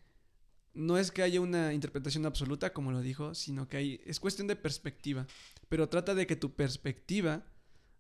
no 0.74 0.98
es 0.98 1.12
que 1.12 1.22
haya 1.22 1.42
una 1.42 1.74
interpretación 1.74 2.26
absoluta, 2.26 2.74
como 2.74 2.92
lo 2.92 3.02
dijo, 3.02 3.36
sino 3.36 3.68
que 3.68 3.78
hay, 3.78 4.02
es 4.06 4.20
cuestión 4.20 4.48
de 4.48 4.56
perspectiva. 4.56 5.28
Pero 5.68 5.90
trata 5.90 6.16
de 6.16 6.26
que 6.26 6.36
tu 6.36 6.56
perspectiva 6.56 7.44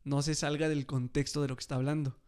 no 0.03 0.21
se 0.21 0.35
salga 0.35 0.69
del 0.69 0.85
contexto 0.85 1.41
de 1.41 1.47
lo 1.47 1.55
que 1.55 1.61
está 1.61 1.75
hablando. 1.75 2.19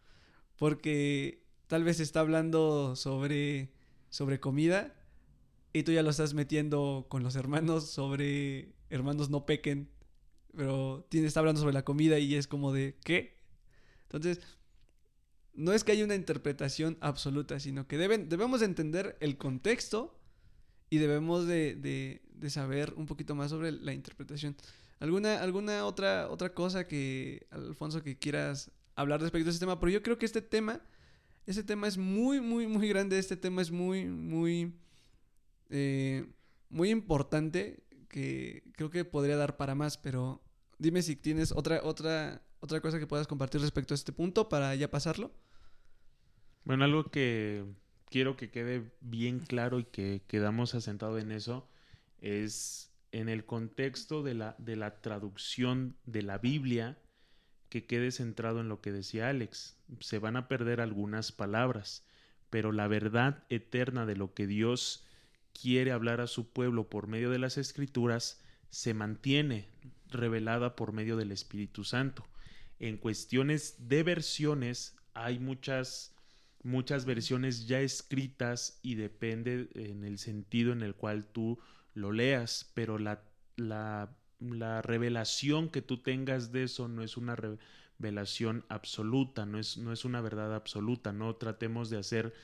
Porque 0.56 1.44
tal 1.66 1.84
vez 1.84 2.00
está 2.00 2.20
hablando 2.20 2.96
sobre, 2.96 3.72
sobre 4.10 4.40
comida 4.40 4.94
y 5.72 5.82
tú 5.84 5.92
ya 5.92 6.02
lo 6.02 6.10
estás 6.10 6.34
metiendo 6.34 7.06
con 7.08 7.22
los 7.22 7.34
hermanos 7.34 7.90
sobre 7.90 8.74
hermanos 8.90 9.30
no 9.30 9.46
pequen 9.46 9.88
pero 10.56 11.06
tiene, 11.08 11.26
está 11.26 11.40
hablando 11.40 11.60
sobre 11.60 11.74
la 11.74 11.84
comida 11.84 12.18
y 12.18 12.34
es 12.34 12.46
como 12.46 12.72
de, 12.72 12.96
¿qué? 13.04 13.38
Entonces, 14.04 14.40
no 15.54 15.72
es 15.72 15.84
que 15.84 15.92
haya 15.92 16.04
una 16.04 16.14
interpretación 16.14 16.98
absoluta, 17.00 17.58
sino 17.60 17.86
que 17.86 17.98
deben, 17.98 18.28
debemos 18.28 18.62
entender 18.62 19.16
el 19.20 19.38
contexto 19.38 20.18
y 20.90 20.98
debemos 20.98 21.46
de, 21.46 22.20
saber 22.48 22.92
un 22.96 23.06
poquito 23.06 23.34
más 23.34 23.50
sobre 23.50 23.72
la 23.72 23.94
interpretación. 23.94 24.56
¿Alguna, 25.02 25.42
alguna 25.42 25.84
otra, 25.84 26.30
otra 26.30 26.54
cosa 26.54 26.86
que, 26.86 27.48
Alfonso, 27.50 28.04
que 28.04 28.20
quieras 28.20 28.70
hablar 28.94 29.20
respecto 29.20 29.48
a 29.48 29.50
este 29.50 29.58
tema? 29.58 29.80
Pero 29.80 29.90
yo 29.90 30.00
creo 30.00 30.16
que 30.16 30.26
este 30.26 30.40
tema, 30.40 30.80
este 31.44 31.64
tema 31.64 31.88
es 31.88 31.98
muy, 31.98 32.40
muy, 32.40 32.68
muy 32.68 32.88
grande. 32.88 33.18
Este 33.18 33.36
tema 33.36 33.62
es 33.62 33.72
muy, 33.72 34.04
muy, 34.04 34.72
eh, 35.70 36.24
muy 36.68 36.90
importante 36.90 37.82
que 38.08 38.62
creo 38.76 38.90
que 38.90 39.04
podría 39.04 39.36
dar 39.36 39.56
para 39.56 39.74
más, 39.74 39.98
pero 39.98 40.40
dime 40.78 41.02
si 41.02 41.16
tienes 41.16 41.50
otra, 41.50 41.80
otra, 41.82 42.40
otra 42.60 42.80
cosa 42.80 43.00
que 43.00 43.08
puedas 43.08 43.26
compartir 43.26 43.60
respecto 43.60 43.94
a 43.94 43.96
este 43.96 44.12
punto 44.12 44.48
para 44.48 44.72
ya 44.76 44.88
pasarlo. 44.88 45.32
Bueno, 46.62 46.84
algo 46.84 47.10
que 47.10 47.64
quiero 48.08 48.36
que 48.36 48.52
quede 48.52 48.92
bien 49.00 49.40
claro 49.40 49.80
y 49.80 49.84
que 49.84 50.22
quedamos 50.28 50.76
asentados 50.76 51.20
en 51.20 51.32
eso 51.32 51.68
es 52.20 52.91
en 53.12 53.28
el 53.28 53.44
contexto 53.44 54.22
de 54.22 54.34
la, 54.34 54.56
de 54.58 54.76
la 54.76 55.00
traducción 55.00 55.96
de 56.04 56.22
la 56.22 56.38
Biblia 56.38 56.98
que 57.68 57.86
quede 57.86 58.10
centrado 58.10 58.60
en 58.60 58.68
lo 58.68 58.80
que 58.80 58.92
decía 58.92 59.28
Alex. 59.28 59.78
Se 60.00 60.18
van 60.18 60.36
a 60.36 60.48
perder 60.48 60.80
algunas 60.80 61.32
palabras, 61.32 62.04
pero 62.50 62.72
la 62.72 62.88
verdad 62.88 63.44
eterna 63.48 64.04
de 64.04 64.16
lo 64.16 64.34
que 64.34 64.46
Dios 64.46 65.06
quiere 65.52 65.92
hablar 65.92 66.20
a 66.20 66.26
su 66.26 66.50
pueblo 66.50 66.88
por 66.88 67.06
medio 67.06 67.30
de 67.30 67.38
las 67.38 67.58
escrituras 67.58 68.42
se 68.70 68.94
mantiene 68.94 69.68
revelada 70.08 70.76
por 70.76 70.92
medio 70.92 71.16
del 71.16 71.32
Espíritu 71.32 71.84
Santo. 71.84 72.26
En 72.78 72.96
cuestiones 72.96 73.88
de 73.88 74.02
versiones 74.02 74.96
hay 75.14 75.38
muchas 75.38 76.14
muchas 76.64 77.04
versiones 77.04 77.66
ya 77.66 77.80
escritas 77.80 78.78
y 78.82 78.94
depende 78.94 79.68
en 79.74 80.04
el 80.04 80.18
sentido 80.18 80.72
en 80.72 80.82
el 80.82 80.94
cual 80.94 81.26
tú 81.26 81.58
lo 81.94 82.12
leas, 82.12 82.70
pero 82.74 82.98
la, 82.98 83.22
la, 83.56 84.16
la 84.40 84.82
revelación 84.82 85.68
que 85.68 85.82
tú 85.82 85.98
tengas 85.98 86.52
de 86.52 86.64
eso 86.64 86.88
no 86.88 87.02
es 87.02 87.16
una 87.16 87.36
revelación 87.36 88.64
absoluta, 88.68 89.46
no 89.46 89.58
es, 89.58 89.78
no 89.78 89.92
es 89.92 90.04
una 90.04 90.20
verdad 90.20 90.54
absoluta, 90.54 91.12
no 91.12 91.36
tratemos 91.36 91.90
de 91.90 91.98
hacer 91.98 92.34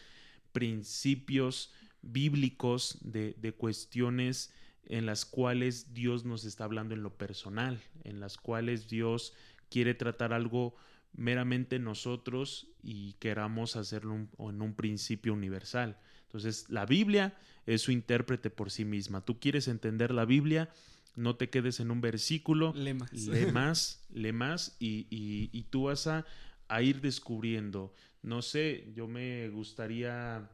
principios 0.53 1.73
bíblicos 2.03 2.99
de, 3.01 3.35
de 3.39 3.53
cuestiones 3.53 4.53
en 4.87 5.05
las 5.05 5.25
cuales 5.27 5.93
Dios 5.93 6.25
nos 6.25 6.45
está 6.45 6.65
hablando 6.65 6.95
en 6.95 7.03
lo 7.03 7.17
personal, 7.17 7.81
en 8.05 8.21
las 8.21 8.39
cuales 8.39 8.89
Dios 8.89 9.35
quiere 9.69 9.95
tratar 9.95 10.33
algo 10.33 10.77
meramente 11.13 11.79
nosotros 11.79 12.69
y 12.83 13.15
queramos 13.15 13.77
hacerlo 13.77 14.15
en 14.39 14.63
un 14.63 14.75
principio 14.75 15.33
universal. 15.35 15.99
Entonces, 16.29 16.67
la 16.69 16.85
Biblia 16.85 17.39
es 17.65 17.81
su 17.83 17.91
intérprete 17.91 18.51
por 18.51 18.71
sí 18.71 18.85
misma. 18.85 19.25
Tú 19.25 19.41
quieres 19.41 19.67
entender 19.67 20.13
la 20.13 20.27
Biblia, 20.27 20.71
no 21.17 21.37
te 21.37 21.49
quedes 21.49 21.81
en 21.81 21.91
un 21.91 22.03
versículo, 22.03 22.73
lee 22.75 22.95
más, 22.95 23.13
lee 23.13 23.47
más, 23.53 24.07
lee 24.11 24.33
más 24.33 24.77
y, 24.79 25.07
y, 25.11 25.63
tú 25.65 25.85
vas 25.85 26.07
a, 26.07 26.27
a 26.69 26.83
ir 26.83 27.01
descubriendo. 27.01 27.95
No 28.23 28.43
sé, 28.43 28.93
yo 28.95 29.09
me 29.09 29.49
gustaría 29.49 30.51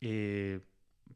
eh, 0.00 0.60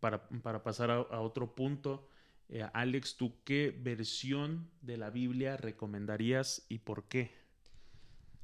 para, 0.00 0.62
pasar 0.62 0.90
a, 0.90 1.20
otro 1.20 1.54
punto. 1.54 2.08
Eh, 2.48 2.66
Alex, 2.74 3.16
¿tú 3.16 3.36
qué 3.44 3.76
versión 3.76 4.68
de 4.80 4.96
la 4.96 5.10
Biblia 5.10 5.56
recomendarías 5.56 6.66
y 6.68 6.78
por 6.78 7.04
qué? 7.04 7.30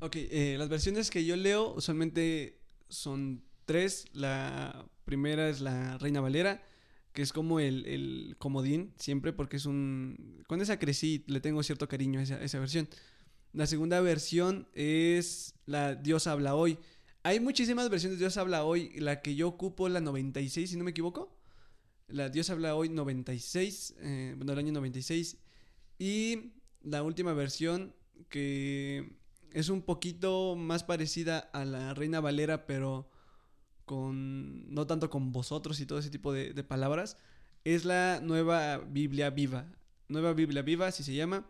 Ok, 0.01 0.15
eh, 0.17 0.55
las 0.57 0.69
versiones 0.69 1.11
que 1.11 1.25
yo 1.25 1.37
leo 1.37 1.75
usualmente 1.75 2.61
son 2.89 3.43
tres. 3.65 4.07
La 4.13 4.87
primera 5.09 5.49
es 5.49 5.61
la 5.61 5.99
Reina 5.99 6.21
Valera, 6.21 6.63
que 7.13 7.23
es 7.23 7.33
como 7.33 7.59
el, 7.59 8.37
comodín 8.39 8.93
siempre, 8.97 9.33
porque 9.33 9.57
es 9.57 9.67
un... 9.67 10.45
Con 10.47 10.61
esa 10.61 10.79
crecí, 10.79 11.25
le 11.27 11.41
tengo 11.41 11.65
cierto 11.65 11.89
cariño 11.89 12.21
a 12.21 12.23
esa, 12.23 12.41
esa 12.41 12.61
versión. 12.61 12.89
La 13.53 13.67
segunda 13.67 14.01
versión 14.01 14.69
es 14.73 15.55
la 15.67 15.97
Dios 15.97 16.29
habla 16.29 16.55
hoy 16.55 16.79
hay 17.29 17.41
muchísimas 17.41 17.91
versiones 17.91 18.19
de 18.19 18.23
Dios 18.25 18.37
habla 18.37 18.65
hoy. 18.65 18.91
La 19.01 19.21
que 19.21 19.35
yo 19.35 19.49
ocupo, 19.49 19.89
la 19.89 20.01
96, 20.01 20.71
si 20.71 20.77
no 20.77 20.85
me 20.85 20.93
equivoco. 20.93 21.37
La 22.07 22.31
Dios 22.31 22.49
habla 22.49 22.75
hoy 22.75 22.89
96, 22.89 23.97
eh, 23.99 24.35
bueno, 24.37 24.53
el 24.53 24.59
año 24.59 24.73
96. 24.73 25.37
Y 25.99 26.53
la 26.81 27.03
última 27.03 27.35
versión 27.35 27.95
que 28.31 29.19
es 29.53 29.69
un 29.69 29.83
poquito 29.83 30.57
más 30.57 30.85
parecida 30.85 31.39
a 31.39 31.67
la 31.67 31.93
Reina 31.93 32.21
Valera, 32.21 32.67
pero 32.67 33.11
con 33.89 34.73
no 34.73 34.87
tanto 34.87 35.11
con 35.11 35.33
vosotros 35.33 35.81
y 35.81 35.87
todo 35.87 35.99
ese 35.99 36.11
tipo 36.11 36.33
de, 36.33 36.53
de 36.53 36.63
palabras, 36.63 37.17
es 37.65 37.85
la 37.85 38.21
nueva 38.23 38.79
Biblia 38.79 39.31
viva. 39.31 39.67
Nueva 40.09 40.33
Biblia 40.33 40.63
viva, 40.63 40.87
así 40.87 41.03
se 41.03 41.15
llama. 41.15 41.45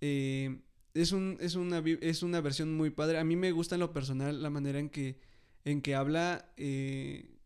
Eh, 0.00 0.62
es, 0.94 1.12
un, 1.12 1.36
es, 1.40 1.54
una, 1.54 1.82
es 2.00 2.22
una 2.22 2.40
versión 2.40 2.74
muy 2.74 2.90
padre. 2.90 3.18
A 3.18 3.24
mí 3.24 3.36
me 3.36 3.52
gusta 3.52 3.76
en 3.76 3.80
lo 3.80 3.92
personal 3.92 4.42
la 4.42 4.50
manera 4.50 4.78
en 4.78 4.88
que, 4.88 5.20
en 5.64 5.82
que 5.82 5.94
habla, 5.94 6.52
eh, 6.56 7.38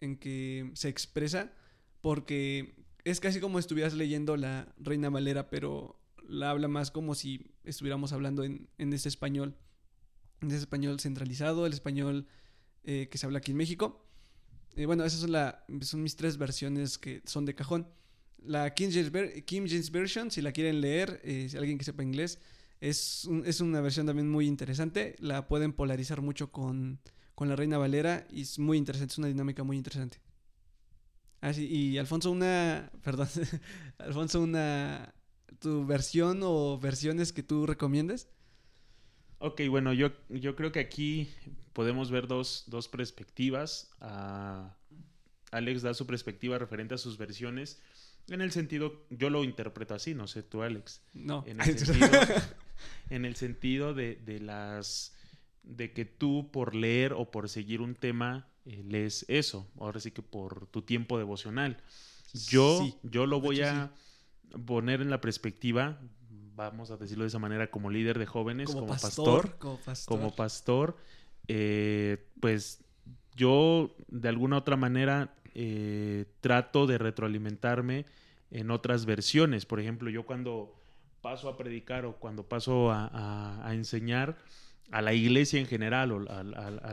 en 0.00 0.16
que 0.16 0.70
se 0.74 0.88
expresa, 0.88 1.52
porque 2.00 2.76
es 3.04 3.18
casi 3.20 3.40
como 3.40 3.58
estuvieras 3.58 3.94
leyendo 3.94 4.36
la 4.36 4.72
Reina 4.78 5.10
Valera, 5.10 5.50
pero 5.50 5.98
la 6.28 6.50
habla 6.50 6.68
más 6.68 6.90
como 6.90 7.14
si 7.14 7.50
estuviéramos 7.64 8.12
hablando 8.12 8.44
en, 8.44 8.68
en 8.78 8.92
ese 8.92 9.08
español, 9.08 9.56
en 10.40 10.48
ese 10.48 10.58
español 10.58 11.00
centralizado, 11.00 11.66
el 11.66 11.72
español 11.72 12.26
eh, 12.84 13.08
que 13.10 13.18
se 13.18 13.26
habla 13.26 13.38
aquí 13.38 13.50
en 13.50 13.56
México. 13.56 14.06
Eh, 14.76 14.86
bueno, 14.86 15.04
esas 15.04 15.20
son, 15.20 15.32
la, 15.32 15.64
son 15.82 16.02
mis 16.02 16.16
tres 16.16 16.36
versiones 16.36 16.98
que 16.98 17.22
son 17.26 17.44
de 17.44 17.54
cajón. 17.54 17.88
La 18.38 18.74
King 18.74 18.90
James, 18.92 19.90
Version, 19.90 20.30
si 20.30 20.42
la 20.42 20.52
quieren 20.52 20.80
leer, 20.80 21.20
si 21.24 21.56
alguien 21.56 21.78
que 21.78 21.84
sepa 21.84 22.02
inglés, 22.02 22.38
es, 22.80 23.26
es 23.46 23.60
una 23.62 23.80
versión 23.80 24.06
también 24.06 24.30
muy 24.30 24.46
interesante. 24.46 25.16
La 25.18 25.48
pueden 25.48 25.72
polarizar 25.72 26.20
mucho 26.20 26.52
con, 26.52 27.00
con 27.34 27.48
la 27.48 27.56
Reina 27.56 27.78
Valera 27.78 28.26
y 28.30 28.42
es 28.42 28.58
muy 28.58 28.76
interesante, 28.76 29.12
es 29.12 29.18
una 29.18 29.28
dinámica 29.28 29.62
muy 29.62 29.76
interesante. 29.76 30.20
Ah, 31.44 31.52
sí, 31.52 31.66
y 31.66 31.98
Alfonso, 31.98 32.30
una. 32.30 32.90
Perdón. 33.04 33.28
Alfonso, 33.98 34.40
una. 34.40 35.14
¿Tu 35.58 35.84
versión 35.84 36.40
o 36.42 36.78
versiones 36.78 37.34
que 37.34 37.42
tú 37.42 37.66
recomiendes? 37.66 38.28
Ok, 39.44 39.60
bueno, 39.68 39.92
yo, 39.92 40.10
yo 40.30 40.56
creo 40.56 40.72
que 40.72 40.80
aquí 40.80 41.28
podemos 41.74 42.10
ver 42.10 42.26
dos, 42.26 42.64
dos 42.66 42.88
perspectivas. 42.88 43.90
Ah, 44.00 44.74
Alex 45.50 45.82
da 45.82 45.92
su 45.92 46.06
perspectiva 46.06 46.56
referente 46.56 46.94
a 46.94 46.98
sus 46.98 47.18
versiones. 47.18 47.82
En 48.28 48.40
el 48.40 48.52
sentido, 48.52 49.04
yo 49.10 49.28
lo 49.28 49.44
interpreto 49.44 49.94
así, 49.94 50.14
no 50.14 50.28
sé 50.28 50.42
tú, 50.42 50.62
Alex. 50.62 51.02
No. 51.12 51.44
En 51.46 51.60
el 51.60 51.78
sentido, 51.78 52.08
en 53.10 53.26
el 53.26 53.36
sentido 53.36 53.92
de, 53.92 54.16
de, 54.16 54.40
las 54.40 55.14
de 55.62 55.92
que 55.92 56.06
tú 56.06 56.50
por 56.50 56.74
leer 56.74 57.12
o 57.12 57.30
por 57.30 57.50
seguir 57.50 57.82
un 57.82 57.96
tema 57.96 58.48
eh, 58.64 58.82
lees 58.82 59.26
eso, 59.28 59.70
ahora 59.78 60.00
sí 60.00 60.10
que 60.10 60.22
por 60.22 60.68
tu 60.68 60.80
tiempo 60.80 61.18
devocional. 61.18 61.82
Yo, 62.32 62.98
yo 63.02 63.26
lo 63.26 63.42
voy 63.42 63.60
a 63.60 63.92
poner 64.64 65.02
en 65.02 65.10
la 65.10 65.20
perspectiva, 65.20 66.00
vamos 66.54 66.90
a 66.90 66.96
decirlo 66.96 67.24
de 67.24 67.28
esa 67.28 67.38
manera, 67.38 67.70
como 67.70 67.90
líder 67.90 68.18
de 68.18 68.26
jóvenes, 68.26 68.70
como, 68.70 68.86
pastor, 68.86 69.56
como 70.06 70.34
pastor, 70.34 70.96
eh, 71.48 72.26
pues 72.40 72.84
yo 73.34 73.94
de 74.08 74.28
alguna 74.28 74.58
otra 74.58 74.76
manera 74.76 75.34
eh, 75.54 76.26
trato 76.40 76.86
de 76.86 76.98
retroalimentarme 76.98 78.06
en 78.50 78.70
otras 78.70 79.06
versiones. 79.06 79.66
Por 79.66 79.80
ejemplo, 79.80 80.10
yo 80.10 80.24
cuando 80.24 80.74
paso 81.20 81.48
a 81.48 81.56
predicar 81.56 82.04
o 82.04 82.16
cuando 82.16 82.48
paso 82.48 82.90
a, 82.92 83.68
enseñar 83.72 84.36
a 84.90 85.02
la 85.02 85.14
iglesia 85.14 85.58
en 85.58 85.66
general 85.66 86.12
o 86.12 86.30
a, 86.30 86.42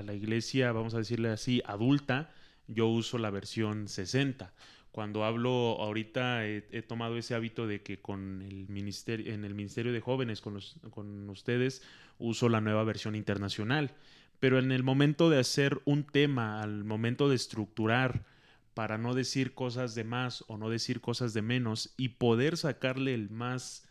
la 0.03 0.13
iglesia, 0.13 0.71
vamos 0.71 0.93
a 0.93 0.99
decirle 0.99 1.29
así, 1.29 1.61
adulta, 1.65 2.31
yo 2.67 2.87
uso 2.87 3.17
la 3.17 3.29
versión 3.29 3.87
60. 3.87 4.53
Cuando 4.91 5.23
hablo 5.23 5.77
ahorita 5.79 6.45
he, 6.45 6.81
tomado 6.81 7.17
ese 7.17 7.33
hábito 7.33 7.65
de 7.65 7.81
que 7.81 8.01
con 8.01 8.41
el 8.41 8.67
ministerio, 8.67 9.33
en 9.33 9.45
el 9.45 9.55
Ministerio 9.55 9.93
de 9.93 10.01
Jóvenes, 10.01 10.41
con, 10.41 10.59
con 10.89 11.29
ustedes, 11.29 11.81
uso 12.19 12.49
la 12.49 12.59
nueva 12.59 12.83
versión 12.83 13.15
internacional. 13.15 13.91
Pero 14.39 14.59
en 14.59 14.71
el 14.71 14.83
momento 14.83 15.29
de 15.29 15.39
hacer 15.39 15.81
un 15.85 16.03
tema, 16.03 16.61
al 16.61 16.83
momento 16.83 17.29
de 17.29 17.35
estructurar, 17.35 18.25
para 18.73 18.97
no 18.97 19.13
decir 19.13 19.53
cosas 19.53 19.95
de 19.95 20.03
más 20.03 20.43
o 20.47 20.57
no 20.57 20.69
decir 20.69 21.01
cosas 21.01 21.33
de 21.33 21.41
menos 21.41 21.93
y 21.97 22.09
poder 22.09 22.57
sacarle 22.57 23.13
el 23.13 23.29
más, 23.29 23.87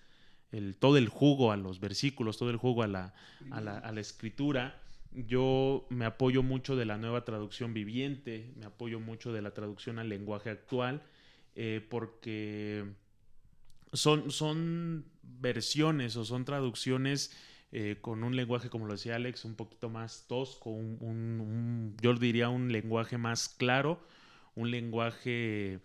el, 0.53 0.77
todo 0.77 0.97
el 0.97 1.09
jugo 1.09 1.53
a 1.53 1.57
los 1.57 1.81
versículos, 1.81 2.39
todo 2.39 2.51
el 2.51 2.57
jugo 2.57 2.83
a 2.83 2.89
la, 2.89 3.15
a 3.51 3.61
la, 3.61 3.79
a 3.79 3.93
la 3.93 4.01
escritura, 4.01 4.80
yo 5.13 5.87
me 5.89 6.05
apoyo 6.05 6.43
mucho 6.43 6.77
de 6.77 6.85
la 6.85 6.97
nueva 6.97 7.25
traducción 7.25 7.75
viviente, 7.75 8.53
me 8.57 8.67
apoyo 8.67 9.01
mucho 9.01 9.33
de 9.33 9.43
la 9.43 9.53
traducción 9.53 9.99
al 9.99 10.09
lenguaje 10.09 10.51
actual, 10.51 11.03
eh, 11.57 11.85
porque 11.89 12.85
son, 13.93 14.31
son 14.31 15.05
versiones 15.23 16.17
o 16.17 16.25
son 16.25 16.45
traducciones 16.45 17.37
eh, 17.73 17.99
con 18.01 18.23
un 18.23 18.37
lenguaje, 18.37 18.71
como 18.71 18.87
lo 18.87 18.93
decía 18.93 19.17
Alex, 19.17 19.45
un 19.45 19.57
poquito 19.57 19.89
más 19.89 20.27
tosco, 20.29 20.71
un, 20.71 21.97
yo 22.01 22.15
diría 22.15 22.49
un 22.49 22.71
lenguaje 22.71 23.19
más 23.19 23.49
claro, 23.49 24.01
un 24.55 24.71
lenguaje... 24.71 25.81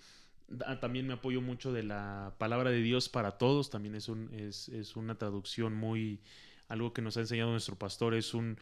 Ah, 0.67 0.79
también 0.79 1.07
me 1.07 1.13
apoyo 1.13 1.41
mucho 1.41 1.73
de 1.73 1.81
la 1.81 2.35
palabra 2.37 2.69
de 2.69 2.79
Dios 2.79 3.09
para 3.09 3.39
todos, 3.39 3.71
también 3.71 3.95
es, 3.95 4.07
es, 4.31 4.69
es 4.69 4.95
una 4.95 5.17
traducción 5.17 5.73
muy, 5.73 6.21
algo 6.67 6.93
que 6.93 7.01
nos 7.01 7.17
ha 7.17 7.21
enseñado 7.21 7.49
nuestro 7.49 7.75
pastor, 7.75 8.13
es 8.13 8.35
un 8.35 8.59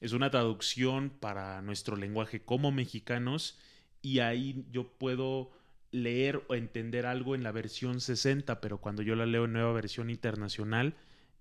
es 0.00 0.12
una 0.12 0.30
traducción 0.30 1.10
para 1.10 1.60
nuestro 1.62 1.96
lenguaje 1.96 2.42
como 2.42 2.72
mexicanos 2.72 3.58
y 4.02 4.20
ahí 4.20 4.64
yo 4.70 4.88
puedo 4.88 5.50
leer 5.92 6.44
o 6.48 6.54
entender 6.54 7.06
algo 7.06 7.34
en 7.34 7.42
la 7.42 7.52
versión 7.52 8.00
60, 8.00 8.60
pero 8.60 8.78
cuando 8.78 9.02
yo 9.02 9.14
la 9.16 9.26
leo 9.26 9.44
en 9.44 9.52
nueva 9.52 9.72
versión 9.72 10.08
internacional, 10.08 10.94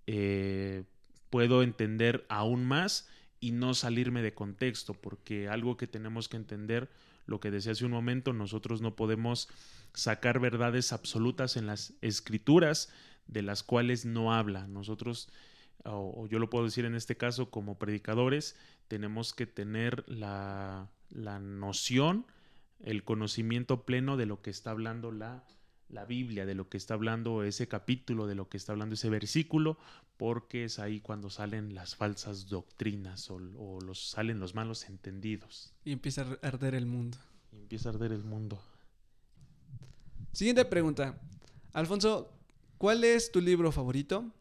eh, 0.08 0.84
puedo 1.30 1.64
entender 1.64 2.26
aún 2.30 2.66
más 2.66 3.08
y 3.40 3.52
no 3.52 3.74
salirme 3.74 4.22
de 4.22 4.34
contexto, 4.34 4.94
porque 4.94 5.48
algo 5.48 5.78
que 5.78 5.88
tenemos 5.88 6.28
que 6.28 6.38
entender, 6.38 6.90
lo 7.26 7.40
que 7.40 7.52
decía 7.52 7.72
hace 7.72 7.86
un 7.86 7.92
momento, 7.92 8.34
nosotros 8.34 8.82
no 8.82 8.96
podemos 8.96 9.48
sacar 9.94 10.40
verdades 10.40 10.92
absolutas 10.92 11.56
en 11.56 11.68
las 11.68 11.94
escrituras 12.02 12.92
de 13.28 13.44
las 13.44 13.64
cuales 13.64 14.06
no 14.06 14.34
habla. 14.34 14.68
Nosotros 14.68 15.30
o, 15.86 16.28
yo 16.28 16.40
lo 16.40 16.50
puedo 16.50 16.66
decir 16.66 16.86
en 16.86 16.96
este 16.96 17.18
caso 17.18 17.50
como 17.50 17.78
predicadores, 17.78 18.56
tenemos 18.88 19.34
que 19.34 19.46
tener 19.46 20.04
la, 20.08 20.90
noción, 21.10 22.26
el 22.80 23.04
conocimiento 23.04 23.86
pleno 23.86 24.18
de 24.18 24.26
lo 24.26 24.42
que 24.42 24.50
está 24.50 24.72
hablando 24.72 25.12
la, 25.12 25.44
la 25.90 26.06
Biblia, 26.06 26.46
de 26.46 26.56
lo 26.56 26.70
que 26.70 26.78
está 26.78 26.94
hablando 26.94 27.44
ese 27.44 27.68
capítulo, 27.68 28.28
de 28.28 28.36
lo 28.36 28.50
que 28.50 28.58
está 28.58 28.72
hablando 28.72 28.96
ese 28.96 29.10
versículo, 29.10 29.78
porque 30.18 30.66
es 30.66 30.80
ahí 30.80 31.00
cuando 31.00 31.30
salen 31.30 31.74
las 31.74 31.96
falsas 31.96 32.50
doctrinas 32.50 33.30
o, 33.32 33.40
los, 33.40 34.10
salen 34.10 34.40
los 34.40 34.54
malos 34.54 34.90
entendidos. 34.90 35.74
Y 35.86 35.94
empieza 35.94 36.24
a 36.24 36.48
arder 36.48 36.76
el 36.76 36.86
mundo. 36.86 37.18
Y 37.52 37.58
empieza 37.58 37.90
a 37.90 37.94
arder 37.94 38.12
el 38.12 38.24
mundo. 38.24 38.62
Siguiente 40.34 40.66
pregunta. 40.66 41.20
Alfonso, 41.74 42.34
¿cuál 42.78 43.04
es 43.04 43.32
tu 43.32 43.42
libro 43.42 43.72
favorito? 43.72 44.32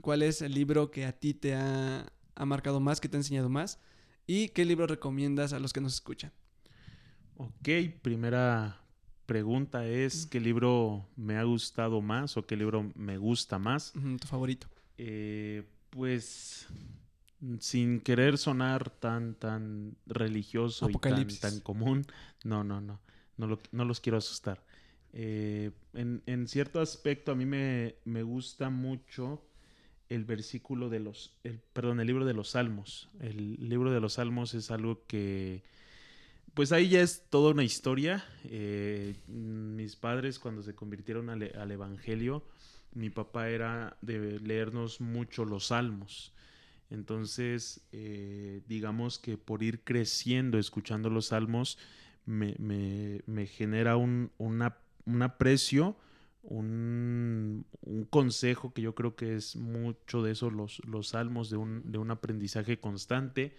¿Cuál 0.00 0.22
es 0.22 0.42
el 0.42 0.54
libro 0.54 0.90
que 0.90 1.04
a 1.04 1.12
ti 1.12 1.34
te 1.34 1.54
ha, 1.54 2.06
marcado 2.44 2.80
más, 2.80 3.00
que 3.00 3.08
te 3.08 3.16
ha 3.16 3.20
enseñado 3.20 3.48
más? 3.48 3.80
¿Y 4.26 4.48
qué 4.50 4.64
libro 4.64 4.86
recomiendas 4.86 5.52
a 5.52 5.58
los 5.58 5.72
que 5.72 5.80
nos 5.80 5.94
escuchan? 5.94 6.32
Ok, 7.36 7.68
primera 8.02 8.80
pregunta 9.26 9.86
es, 9.86 10.26
¿qué 10.26 10.40
libro 10.40 11.08
me 11.16 11.36
ha 11.36 11.42
gustado 11.42 12.00
más 12.00 12.36
o 12.36 12.46
qué 12.46 12.56
libro 12.56 12.92
me 12.94 13.18
gusta 13.18 13.58
más? 13.58 13.92
tu 13.92 14.26
favorito. 14.26 14.68
Eh, 14.96 15.64
pues 15.90 16.66
sin 17.58 18.00
querer 18.00 18.38
sonar 18.38 18.90
tan, 18.90 19.34
tan 19.34 19.96
religioso 20.06 20.88
y 20.88 20.94
tan, 20.94 21.26
tan, 21.40 21.60
común, 21.60 22.06
no, 22.44 22.64
no, 22.64 22.80
no, 22.80 23.00
no, 23.36 23.58
no 23.72 23.84
los 23.84 24.00
quiero 24.00 24.18
asustar. 24.18 24.64
Eh, 25.12 25.70
en, 25.92 26.22
en, 26.26 26.48
cierto 26.48 26.80
aspecto 26.80 27.32
a 27.32 27.34
mí 27.34 27.46
me, 27.46 27.96
me 28.04 28.22
gusta 28.22 28.70
mucho 28.70 29.44
el 30.08 30.24
versículo 30.24 30.88
de 30.88 31.00
los, 31.00 31.32
el, 31.44 31.60
perdón, 31.72 32.00
el 32.00 32.06
libro 32.06 32.24
de 32.24 32.34
los 32.34 32.50
Salmos. 32.50 33.08
El 33.20 33.56
libro 33.68 33.92
de 33.92 34.00
los 34.00 34.14
Salmos 34.14 34.54
es 34.54 34.70
algo 34.70 35.04
que, 35.06 35.62
pues 36.54 36.72
ahí 36.72 36.88
ya 36.88 37.00
es 37.00 37.24
toda 37.30 37.52
una 37.52 37.64
historia. 37.64 38.24
Eh, 38.44 39.16
mis 39.26 39.96
padres 39.96 40.38
cuando 40.38 40.62
se 40.62 40.74
convirtieron 40.74 41.30
al, 41.30 41.70
Evangelio, 41.70 42.44
mi 42.92 43.10
papá 43.10 43.48
era 43.48 43.96
de 44.02 44.38
leernos 44.40 45.00
mucho 45.00 45.44
los 45.44 45.66
Salmos. 45.68 46.32
Entonces, 46.90 47.80
eh, 47.92 48.62
digamos 48.68 49.18
que 49.18 49.36
por 49.38 49.62
ir 49.62 49.80
creciendo 49.80 50.58
escuchando 50.58 51.10
los 51.10 51.26
Salmos, 51.26 51.78
me, 52.26 52.54
me, 52.58 53.46
genera 53.46 53.96
un, 53.96 54.30
un 54.38 55.22
aprecio 55.22 55.96
un, 56.44 57.66
consejo 58.10 58.72
que 58.72 58.82
yo 58.82 58.94
creo 58.94 59.16
que 59.16 59.36
es 59.36 59.56
mucho 59.56 60.22
de 60.22 60.32
eso, 60.32 60.50
los, 60.50 60.80
los 60.86 61.08
salmos 61.08 61.50
de 61.50 61.56
un, 61.56 61.90
de 61.90 61.98
un, 61.98 62.10
aprendizaje 62.10 62.78
constante 62.78 63.56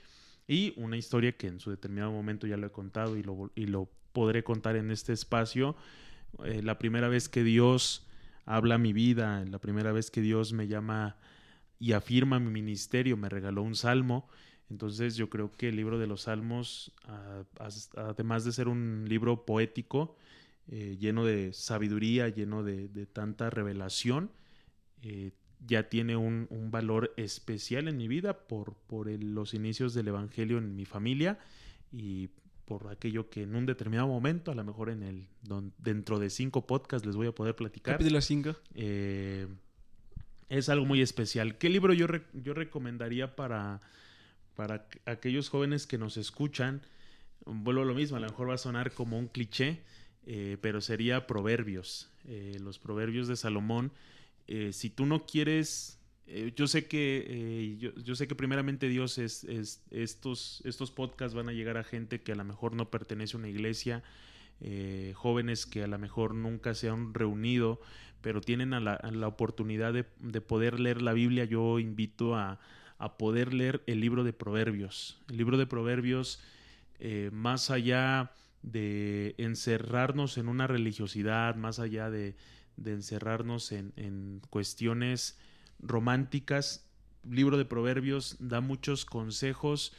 y 0.48 0.74
una 0.78 0.98
historia 0.98 1.34
que 1.34 1.48
en 1.48 1.60
su 1.60 1.72
determinado 1.72 2.12
momento 2.12 2.48
ya 2.48 2.58
lo 2.58 2.68
he 2.68 2.72
contado 2.72 3.18
y 3.18 3.24
lo, 3.24 3.52
y 3.56 3.66
lo 3.66 3.90
podré 4.14 4.44
contar 4.44 4.76
en 4.76 4.92
este 4.92 5.14
espacio. 5.14 5.76
Eh, 6.44 6.62
la 6.62 6.78
primera 6.78 7.10
vez 7.10 7.30
que 7.30 7.44
Dios 7.44 8.08
habla 8.46 8.78
mi 8.78 8.94
vida, 8.94 9.44
la 9.46 9.60
primera 9.60 9.92
vez 9.92 10.12
que 10.12 10.22
Dios 10.22 10.54
me 10.54 10.68
llama 10.68 11.18
y 11.80 11.94
afirma 11.94 12.40
mi 12.40 12.52
ministerio, 12.52 13.18
me 13.18 13.30
regaló 13.30 13.64
un 13.64 13.76
salmo. 13.76 14.28
Entonces 14.70 15.16
yo 15.16 15.30
creo 15.30 15.52
que 15.52 15.70
el 15.70 15.76
libro 15.76 16.00
de 16.00 16.08
los 16.08 16.22
salmos, 16.24 16.92
además 17.96 18.46
de 18.46 18.52
ser 18.52 18.68
un 18.68 19.06
libro 19.08 19.46
poético, 19.46 20.16
eh, 20.68 20.98
lleno 21.00 21.26
de 21.26 21.54
sabiduría, 21.54 22.30
lleno 22.30 22.64
de, 22.64 22.88
tanta 23.06 23.50
revelación, 23.50 24.32
eh, 25.02 25.32
ya 25.66 25.90
tiene 25.90 26.16
un, 26.16 26.48
valor 26.72 27.14
especial 27.18 27.88
en 27.88 27.98
mi 27.98 28.08
vida 28.08 28.48
por, 28.48 28.74
por 28.88 29.08
los 29.08 29.54
inicios 29.54 29.94
del 29.94 30.10
Evangelio 30.10 30.58
en 30.58 30.76
mi 30.76 30.86
familia 30.86 31.40
y 31.92 32.30
por 32.66 32.88
aquello 32.88 33.30
que 33.30 33.44
en 33.44 33.56
un 33.56 33.66
determinado 33.66 34.08
momento, 34.08 34.52
a 34.52 34.56
lo 34.56 34.64
mejor 34.64 34.90
en 34.90 35.04
el 35.04 35.28
dentro 35.78 36.20
de 36.20 36.30
cinco 36.30 36.66
podcasts 36.66 37.06
les 37.06 37.16
voy 37.16 37.28
a 37.28 37.32
poder 37.32 37.56
platicar. 37.56 37.94
Capítulo 37.94 38.20
5. 38.20 38.56
Eh, 38.74 39.48
es 40.50 40.70
algo 40.70 40.86
muy 40.86 41.02
especial. 41.02 41.58
¿Qué 41.58 41.70
libro 41.70 41.94
yo, 41.94 42.08
yo 42.34 42.54
recomendaría 42.54 43.36
para, 43.36 43.82
para 44.56 44.88
aquellos 45.06 45.50
jóvenes 45.50 45.86
que 45.86 45.98
nos 45.98 46.18
escuchan? 46.18 46.82
Vuelvo 47.46 47.84
a 47.84 47.86
lo 47.86 47.94
mismo, 47.94 48.18
a 48.18 48.20
lo 48.20 48.28
mejor 48.28 48.50
va 48.50 48.56
a 48.56 48.60
sonar 48.60 48.92
como 48.92 49.20
un 49.20 49.28
cliché, 49.28 49.84
eh, 50.28 50.58
pero 50.60 50.82
sería 50.82 51.28
Proverbios, 51.28 52.10
eh, 52.28 52.58
los 52.60 52.80
Proverbios 52.80 53.28
de 53.28 53.36
Salomón. 53.36 53.92
Eh, 54.48 54.74
si 54.74 54.90
tú 54.90 55.06
no 55.06 55.26
quieres, 55.26 56.00
yo 56.56 56.66
sé 56.66 56.88
que 56.88 57.78
yo, 57.78 58.16
sé 58.16 58.28
que 58.28 58.34
primeramente 58.34 58.90
Dios 58.90 59.20
es, 59.20 59.46
estos 59.92 60.64
estos 60.66 60.90
podcasts 60.90 61.36
van 61.36 61.50
a 61.50 61.54
llegar 61.54 61.78
a 61.78 61.84
gente 61.84 62.22
que 62.22 62.32
a 62.32 62.36
lo 62.36 62.44
mejor 62.44 62.76
no 62.76 62.90
pertenece 62.90 63.38
a 63.38 63.40
una 63.40 63.50
iglesia, 63.50 64.02
jóvenes 65.14 65.68
que 65.68 65.84
a 65.84 65.88
lo 65.88 66.00
mejor 66.00 66.34
nunca 66.34 66.74
se 66.74 66.90
han 66.90 67.14
reunido, 67.14 67.80
pero 68.22 68.42
tienen 68.42 68.74
a 68.74 68.80
la, 68.80 69.28
oportunidad 69.28 69.94
de, 69.94 70.06
de, 70.20 70.42
poder 70.42 70.80
leer 70.80 71.04
la 71.04 71.14
Biblia. 71.14 71.46
Yo 71.46 71.78
invito 71.78 72.36
a, 72.36 72.60
a, 72.98 73.18
poder 73.20 73.54
leer 73.54 73.84
el 73.86 74.00
libro 74.00 74.24
de 74.24 74.34
Proverbios. 74.34 75.20
El 75.30 75.38
libro 75.38 75.58
de 75.58 75.68
Proverbios, 75.68 76.40
más 77.32 77.70
allá 77.70 78.32
de 78.66 79.36
encerrarnos 79.38 80.38
en 80.38 80.48
una 80.48 80.66
religiosidad, 80.66 81.56
más 81.56 81.80
allá 81.80 82.10
de, 82.10 82.36
encerrarnos 82.84 83.72
en, 83.72 84.42
cuestiones 84.50 85.38
románticas. 85.80 86.90
libro 87.24 87.58
de 87.58 87.66
Proverbios 87.66 88.38
da 88.40 88.62
muchos 88.62 89.06
consejos 89.06 89.94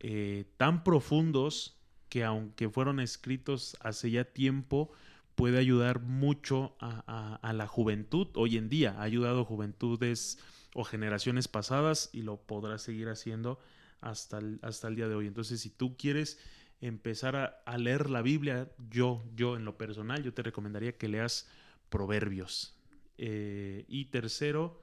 eh, 0.00 0.46
tan 0.56 0.82
profundos 0.82 1.76
que 2.08 2.24
aunque 2.24 2.68
fueron 2.68 2.98
escritos 2.98 3.76
hace 3.80 4.10
ya 4.10 4.24
tiempo, 4.24 4.90
puede 5.36 5.58
ayudar 5.58 6.00
mucho 6.00 6.74
a, 6.80 7.52
la 7.52 7.66
juventud. 7.68 8.26
Hoy 8.34 8.56
en 8.56 8.68
día 8.68 8.96
ha 8.98 9.02
ayudado 9.02 9.42
a 9.42 9.44
juventudes 9.44 10.38
o 10.74 10.82
generaciones 10.82 11.46
pasadas 11.46 12.10
y 12.12 12.22
lo 12.22 12.38
podrá 12.38 12.78
seguir 12.78 13.08
haciendo 13.08 13.60
hasta 14.00 14.40
hasta 14.62 14.88
el 14.88 14.96
día 14.96 15.08
de 15.08 15.14
hoy. 15.14 15.26
Entonces, 15.28 15.60
si 15.60 15.70
tú 15.70 15.96
quieres 15.96 16.38
empezar 16.80 17.62
a, 17.64 17.78
leer 17.78 18.10
la 18.10 18.22
Biblia, 18.22 18.70
yo, 18.90 19.24
yo 19.34 19.56
en 19.56 19.64
lo 19.64 19.76
personal, 19.76 20.22
yo 20.22 20.32
te 20.32 20.42
recomendaría 20.42 20.96
que 20.96 21.08
leas 21.08 21.48
Proverbios. 21.88 22.76
Eh, 23.16 23.84
y 23.88 24.06
tercero... 24.06 24.82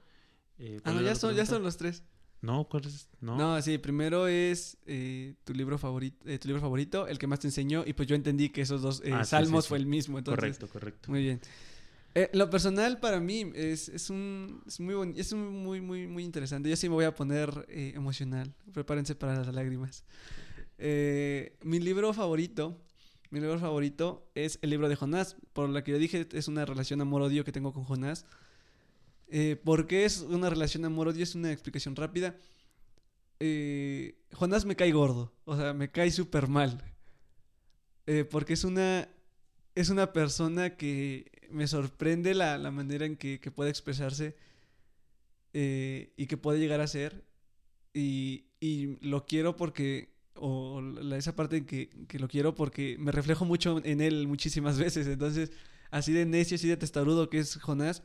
Eh, 0.58 0.80
ah, 0.84 0.92
no, 0.92 1.02
ya 1.02 1.14
son, 1.14 1.34
ya 1.34 1.44
son 1.46 1.62
los 1.62 1.76
tres. 1.76 2.02
No, 2.40 2.64
¿cuál 2.68 2.86
es? 2.86 3.08
No. 3.20 3.36
No, 3.36 3.60
sí, 3.62 3.78
primero 3.78 4.26
es 4.28 4.78
eh, 4.86 5.34
tu 5.44 5.52
libro 5.52 5.78
favorito, 5.78 6.28
eh, 6.28 6.38
tu 6.38 6.48
libro 6.48 6.60
favorito, 6.60 7.06
el 7.08 7.18
que 7.18 7.26
más 7.26 7.40
te 7.40 7.48
enseñó, 7.48 7.82
y 7.86 7.92
pues 7.92 8.08
yo 8.08 8.14
entendí 8.14 8.50
que 8.50 8.60
esos 8.62 8.82
dos 8.82 9.02
eh, 9.04 9.10
Ah, 9.12 9.24
salmos 9.24 9.64
sí, 9.64 9.66
sí. 9.66 9.68
fue 9.70 9.78
el 9.78 9.86
mismo. 9.86 10.18
Entonces, 10.18 10.38
correcto, 10.40 10.68
correcto. 10.68 11.10
Muy 11.10 11.22
bien. 11.22 11.40
Lo 12.32 12.48
personal 12.48 12.98
para 12.98 13.20
mí 13.20 13.52
es, 13.54 13.90
es 13.90 14.08
un 14.08 14.62
es 14.66 14.80
muy 14.80 14.94
boni- 14.94 15.18
es 15.18 15.32
un 15.32 15.62
muy 15.62 15.82
muy 15.82 16.06
muy 16.06 16.24
interesante. 16.24 16.70
Yo 16.70 16.76
sí 16.76 16.88
me 16.88 16.94
voy 16.94 17.04
a 17.04 17.14
poner 17.14 17.66
emocional. 17.68 18.54
Prepárense 18.72 19.14
para 19.14 19.34
las 19.36 19.54
lágrimas. 19.54 20.02
Eh, 20.78 21.56
mi 21.62 21.80
libro 21.80 22.12
favorito, 22.12 22.80
mi 23.30 23.40
libro 23.40 23.58
favorito 23.58 24.30
es 24.34 24.58
el 24.62 24.70
libro 24.70 24.88
de 24.88 24.96
Jonás. 24.96 25.36
Por 25.52 25.68
lo 25.68 25.82
que 25.84 25.92
yo 25.92 25.98
dije 25.98 26.26
es 26.32 26.48
una 26.48 26.64
relación 26.64 27.00
amor-odio 27.00 27.44
que 27.44 27.52
tengo 27.52 27.72
con 27.72 27.84
Jonás. 27.84 28.26
Eh, 29.28 29.56
¿Por 29.56 29.86
qué 29.86 30.04
es 30.04 30.20
una 30.20 30.50
relación 30.50 30.84
amor-odio? 30.84 31.22
Es 31.22 31.34
una 31.34 31.52
explicación 31.52 31.96
rápida. 31.96 32.36
Eh, 33.40 34.18
Jonás 34.32 34.64
me 34.64 34.76
cae 34.76 34.92
gordo, 34.92 35.34
o 35.44 35.56
sea, 35.56 35.74
me 35.74 35.90
cae 35.90 36.10
súper 36.10 36.48
mal. 36.48 36.82
Eh, 38.06 38.24
porque 38.24 38.52
es 38.54 38.64
una, 38.64 39.08
es 39.74 39.90
una 39.90 40.12
persona 40.12 40.76
que 40.76 41.30
me 41.50 41.66
sorprende 41.66 42.34
la, 42.34 42.56
la 42.58 42.70
manera 42.70 43.04
en 43.04 43.16
que, 43.16 43.40
que 43.40 43.50
puede 43.50 43.70
expresarse 43.70 44.36
eh, 45.52 46.12
y 46.16 46.26
que 46.26 46.36
puede 46.36 46.58
llegar 46.58 46.80
a 46.80 46.86
ser. 46.86 47.24
Y, 47.92 48.46
y 48.60 48.98
lo 49.06 49.26
quiero 49.26 49.56
porque, 49.56 50.14
o 50.38 50.80
la- 50.80 51.16
esa 51.16 51.34
parte 51.36 51.56
en 51.58 51.66
que, 51.66 51.90
que 52.08 52.18
lo 52.18 52.28
quiero 52.28 52.54
porque 52.54 52.96
me 52.98 53.12
reflejo 53.12 53.44
mucho 53.44 53.80
en 53.84 54.00
él 54.00 54.26
muchísimas 54.28 54.78
veces. 54.78 55.06
Entonces, 55.06 55.50
así 55.90 56.12
de 56.12 56.26
necio, 56.26 56.54
así 56.56 56.68
de 56.68 56.76
testarudo 56.76 57.28
que 57.30 57.38
es 57.38 57.56
Jonás, 57.56 58.02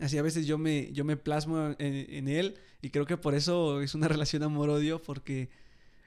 así 0.00 0.18
a 0.18 0.22
veces 0.22 0.46
yo 0.46 0.58
me, 0.58 0.92
yo 0.92 1.04
me 1.04 1.16
plasmo 1.16 1.74
en, 1.78 2.06
en 2.08 2.28
él 2.28 2.56
y 2.82 2.90
creo 2.90 3.06
que 3.06 3.16
por 3.16 3.34
eso 3.34 3.80
es 3.80 3.94
una 3.94 4.08
relación 4.14 4.42
amor-odio 4.42 5.02
porque 5.02 5.48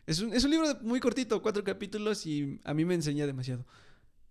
es 0.06 0.20
un, 0.20 0.34
es 0.34 0.44
un 0.44 0.52
libro 0.52 0.68
muy 0.82 1.00
cortito, 1.00 1.42
cuatro 1.42 1.64
capítulos 1.64 2.26
y 2.26 2.60
a 2.64 2.74
mí 2.74 2.84
me 2.86 2.96
enseña 2.96 3.26
demasiado. 3.28 3.66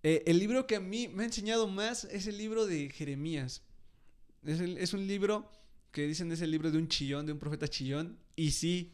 Eh, 0.03 0.23
el 0.27 0.39
libro 0.39 0.67
que 0.67 0.77
a 0.77 0.81
mí 0.81 1.09
me 1.09 1.23
ha 1.23 1.27
enseñado 1.27 1.67
más 1.69 2.05
es 2.05 2.27
el 2.27 2.39
libro 2.39 2.67
de 2.67 2.91
Jeremías. 2.91 3.63
Es, 4.45 4.61
el- 4.61 4.79
es 4.79 4.93
un 4.95 5.07
libro 5.07 5.51
que 5.93 6.07
dicen 6.07 6.31
es 6.33 6.41
el 6.43 6.51
libro 6.51 6.71
de 6.71 6.79
un 6.79 6.89
chillón, 6.89 7.27
de 7.27 7.33
un 7.33 7.39
profeta 7.39 7.67
chillón. 7.69 8.19
Y 8.37 8.53
sí, 8.53 8.93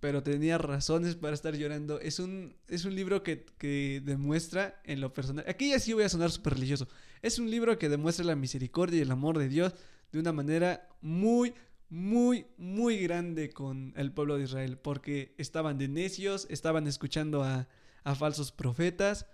pero 0.00 0.22
tenía 0.22 0.58
razones 0.58 1.16
para 1.16 1.34
estar 1.34 1.56
llorando. 1.56 2.00
Es 2.00 2.18
un, 2.18 2.54
es 2.68 2.84
un 2.84 2.94
libro 2.94 3.22
que, 3.22 3.44
que 3.58 4.02
demuestra 4.04 4.80
en 4.84 5.00
lo 5.00 5.12
personal. 5.12 5.44
Aquí 5.48 5.70
ya 5.70 5.78
sí 5.78 5.92
voy 5.92 6.04
a 6.04 6.08
sonar 6.08 6.30
súper 6.30 6.54
religioso. 6.54 6.86
Es 7.22 7.38
un 7.38 7.50
libro 7.50 7.78
que 7.78 7.88
demuestra 7.88 8.24
la 8.24 8.36
misericordia 8.36 8.98
y 8.98 9.02
el 9.02 9.10
amor 9.10 9.38
de 9.38 9.48
Dios 9.48 9.74
de 10.12 10.20
una 10.20 10.32
manera 10.32 10.88
muy, 11.00 11.54
muy, 11.88 12.46
muy 12.56 12.98
grande 12.98 13.50
con 13.50 13.94
el 13.96 14.12
pueblo 14.12 14.36
de 14.36 14.44
Israel. 14.44 14.78
Porque 14.78 15.34
estaban 15.38 15.78
de 15.78 15.88
necios, 15.88 16.46
estaban 16.50 16.86
escuchando 16.86 17.42
a, 17.42 17.68
a 18.04 18.14
falsos 18.14 18.52
profetas. 18.52 19.26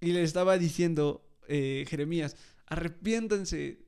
Y 0.00 0.12
le 0.12 0.22
estaba 0.22 0.56
diciendo 0.58 1.28
eh, 1.48 1.84
Jeremías, 1.88 2.36
arrepiéntanse 2.66 3.80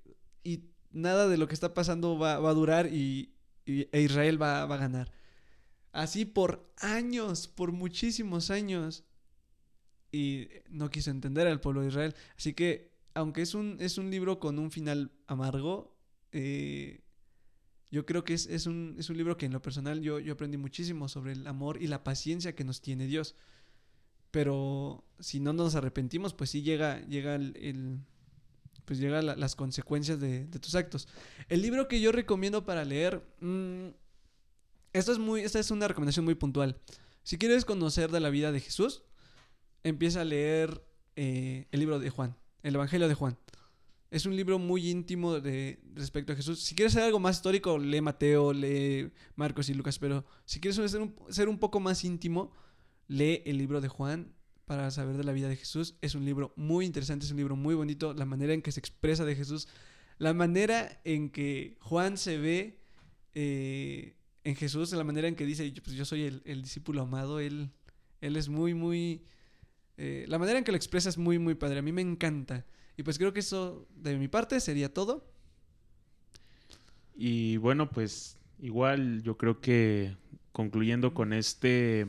y 0.43 0.65
nada 0.91 1.29
de 1.29 1.39
lo 1.39 1.47
que 1.47 1.55
está 1.55 1.75
pasando 1.75 2.19
va, 2.19 2.41
va 2.41 2.51
a 2.51 2.55
durar 2.55 2.87
y, 2.87 3.35
e 3.67 4.01
Israel 4.01 4.41
va, 4.41 4.67
va 4.67 4.75
a 4.75 4.79
ganar. 4.79 5.13
Así 5.93 6.25
por 6.25 6.73
años, 6.79 7.49
por 7.49 7.73
muchísimos 7.73 8.51
años. 8.51 9.05
Y 10.13 10.49
no 10.69 10.91
quiso 10.91 11.11
entender 11.11 11.47
al 11.47 11.61
pueblo 11.61 11.83
de 11.83 11.89
Israel. 11.89 12.15
Así 12.37 12.53
que, 12.55 12.91
aunque 13.15 13.43
es 13.43 13.55
un, 13.55 13.77
es 13.81 13.97
un 13.99 14.11
libro 14.11 14.41
con 14.41 14.59
un 14.59 14.71
final 14.71 15.13
amargo, 15.27 15.97
eh, 16.33 17.01
yo 17.91 18.07
creo 18.07 18.25
que 18.25 18.35
es, 18.35 18.47
es 18.47 18.67
un, 18.67 18.97
es 18.99 19.11
un 19.11 19.17
libro 19.17 19.37
que 19.37 19.47
en 19.47 19.53
lo 19.53 19.63
personal 19.63 20.01
yo, 20.01 20.19
yo 20.21 20.33
aprendí 20.35 20.57
muchísimo 20.57 21.09
sobre 21.09 21.33
el 21.33 21.47
amor 21.47 21.81
y 21.83 21.87
la 21.89 22.05
paciencia 22.05 22.55
que 22.55 22.65
nos 22.65 22.81
tiene 22.81 23.07
Dios. 23.07 23.35
Pero 24.31 25.05
si 25.19 25.41
no 25.41 25.53
nos 25.53 25.75
arrepentimos, 25.75 26.35
pues 26.35 26.51
sí 26.51 26.63
llega, 26.63 27.01
llega 27.07 27.35
el, 27.35 27.99
pues 28.85 28.99
llega 29.01 29.23
la- 29.23 29.37
las 29.37 29.57
consecuencias 29.57 30.21
de, 30.21 30.47
de 30.47 30.59
tus 30.59 30.75
actos. 30.75 31.09
El 31.49 31.63
libro 31.63 31.89
que 31.89 32.01
yo 32.01 32.13
recomiendo 32.13 32.65
para 32.65 32.85
leer, 32.85 33.23
mm, 33.41 33.89
es 34.93 35.19
muy, 35.19 35.43
esta 35.43 35.59
es 35.59 35.71
una 35.71 35.89
recomendación 35.89 36.25
muy 36.25 36.35
puntual. 36.35 36.81
Si 37.23 37.39
quieres 37.39 37.65
conocer 37.65 38.11
de 38.11 38.21
la 38.21 38.31
vida 38.31 38.53
de 38.53 38.61
Jesús, 38.61 39.03
empieza 39.85 40.23
a 40.23 40.25
leer 40.25 40.85
eh, 41.17 41.69
el 41.71 41.81
libro 41.81 41.99
de 41.99 42.11
Juan, 42.11 42.37
el 42.63 42.75
Evangelio 42.75 43.09
de 43.09 43.15
Juan. 43.15 43.39
Es 44.11 44.27
un 44.27 44.35
libro 44.35 44.59
muy 44.59 44.91
íntimo 44.91 45.39
de 45.39 45.81
respecto 45.95 46.33
a 46.33 46.37
Jesús. 46.37 46.61
Si 46.61 46.75
quieres 46.75 46.93
ser 46.93 47.05
algo 47.05 47.21
más 47.21 47.37
histórico, 47.37 47.79
lee 47.79 48.01
Mateo, 48.01 48.53
lee 48.53 49.13
Marcos 49.37 49.69
y 49.69 49.75
Lucas, 49.75 49.99
pero 50.01 50.25
si 50.45 50.59
quieres 50.59 50.91
ser 50.91 51.01
un, 51.01 51.15
ser 51.29 51.49
un 51.49 51.59
poco 51.59 51.79
más 51.79 52.03
íntimo, 52.03 52.53
lee 53.07 53.43
el 53.47 53.59
libro 53.59 53.81
de 53.81 53.89
Juan 53.89 54.35
para 54.65 54.91
saber 54.91 55.17
de 55.17 55.25
la 55.25 55.33
vida 55.33 55.49
de 55.49 55.57
Jesús. 55.57 55.97
Es 56.01 56.17
un 56.17 56.25
libro 56.25 56.53
muy 56.57 56.87
interesante, 56.87 57.25
es 57.25 57.31
un 57.31 57.37
libro 57.37 57.55
muy 57.55 57.77
bonito, 57.77 58.13
la 58.15 58.25
manera 58.25 58.53
en 58.53 58.63
que 58.63 58.73
se 58.73 58.81
expresa 58.81 59.25
de 59.25 59.37
Jesús, 59.37 59.69
la 60.19 60.35
manera 60.35 61.01
en 61.05 61.31
que 61.31 61.77
Juan 61.81 62.19
se 62.19 62.39
ve 62.39 62.81
eh, 63.35 64.17
en 64.51 64.57
Jesús, 64.57 64.93
la 64.93 65.05
manera 65.05 65.29
en 65.29 65.35
que 65.35 65.47
dice, 65.47 65.73
pues 65.83 65.97
yo 65.97 66.05
soy 66.05 66.25
el, 66.25 66.43
el 66.45 66.63
discípulo 66.63 67.03
amado, 67.03 67.41
él, 67.41 67.71
él 68.21 68.37
es 68.37 68.49
muy, 68.49 68.75
muy... 68.75 69.23
eh, 69.97 70.25
la 70.29 70.39
manera 70.39 70.59
en 70.59 70.65
que 70.65 70.73
lo 70.73 70.77
expresa 70.77 71.09
es 71.09 71.17
muy, 71.17 71.39
muy 71.39 71.55
padre, 71.55 71.79
a 71.79 71.83
mí 71.83 71.93
me 71.93 72.03
encanta. 72.03 72.67
Y 72.97 73.03
pues 73.03 73.17
creo 73.17 73.33
que 73.33 73.41
eso 73.41 73.87
de 73.97 74.19
mi 74.19 74.29
parte 74.29 74.61
sería 74.61 74.93
todo. 74.93 75.25
Y 77.15 77.57
bueno, 77.59 77.91
pues 77.91 78.37
igual 78.61 79.23
yo 79.23 79.37
creo 79.37 79.61
que 79.61 80.17
concluyendo 80.53 81.15
con 81.15 81.33
este 81.33 82.07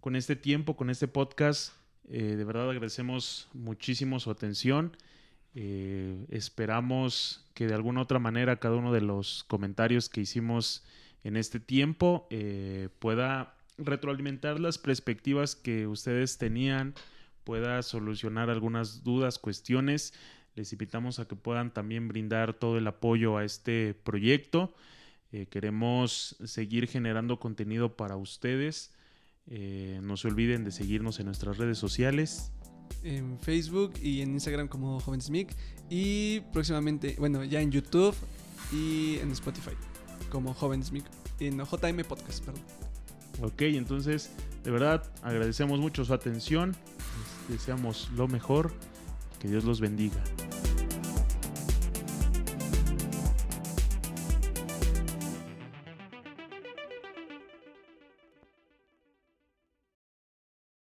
con 0.00 0.16
este 0.16 0.36
tiempo, 0.36 0.76
con 0.76 0.88
este 0.90 1.08
podcast, 1.08 1.72
eh, 2.08 2.36
de 2.36 2.44
verdad 2.44 2.70
agradecemos 2.70 3.48
muchísimo 3.52 4.20
su 4.20 4.30
atención. 4.30 4.96
Eh, 5.54 6.26
esperamos 6.28 7.44
que 7.54 7.66
de 7.66 7.74
alguna 7.74 8.02
otra 8.02 8.18
manera 8.18 8.60
cada 8.60 8.76
uno 8.76 8.92
de 8.92 9.00
los 9.00 9.44
comentarios 9.48 10.08
que 10.08 10.20
hicimos 10.20 10.84
en 11.24 11.36
este 11.36 11.60
tiempo 11.60 12.26
eh, 12.30 12.88
pueda 12.98 13.56
retroalimentar 13.78 14.60
las 14.60 14.78
perspectivas 14.78 15.56
que 15.56 15.86
ustedes 15.86 16.38
tenían, 16.38 16.94
pueda 17.44 17.82
solucionar 17.82 18.50
algunas 18.50 19.02
dudas, 19.04 19.38
cuestiones. 19.38 20.14
Les 20.54 20.72
invitamos 20.72 21.18
a 21.18 21.28
que 21.28 21.36
puedan 21.36 21.72
también 21.72 22.08
brindar 22.08 22.54
todo 22.54 22.78
el 22.78 22.86
apoyo 22.86 23.36
a 23.36 23.44
este 23.44 23.94
proyecto. 23.94 24.74
Eh, 25.32 25.46
queremos 25.46 26.36
seguir 26.44 26.88
generando 26.88 27.38
contenido 27.38 27.96
para 27.96 28.16
ustedes. 28.16 28.94
Eh, 29.48 30.00
no 30.02 30.16
se 30.16 30.28
olviden 30.28 30.64
de 30.64 30.72
seguirnos 30.72 31.20
en 31.20 31.26
nuestras 31.26 31.58
redes 31.58 31.78
sociales. 31.78 32.52
En 33.02 33.38
Facebook 33.38 33.94
y 34.00 34.22
en 34.22 34.30
Instagram 34.30 34.68
como 34.68 34.98
JovensMic. 35.00 35.54
Y 35.90 36.40
próximamente, 36.52 37.16
bueno, 37.18 37.44
ya 37.44 37.60
en 37.60 37.70
YouTube 37.70 38.14
y 38.72 39.18
en 39.18 39.30
Spotify 39.32 39.72
como 40.30 40.54
JovensMic. 40.54 41.04
En 41.40 41.58
JM 41.58 42.04
Podcast, 42.08 42.44
perdón. 42.44 42.62
Ok, 43.42 43.62
entonces 43.62 44.30
de 44.64 44.70
verdad 44.70 45.02
agradecemos 45.22 45.78
mucho 45.78 46.04
su 46.04 46.14
atención. 46.14 46.74
Deseamos 47.48 48.10
lo 48.16 48.28
mejor. 48.28 48.72
Que 49.38 49.48
Dios 49.48 49.64
los 49.64 49.80
bendiga. 49.80 50.22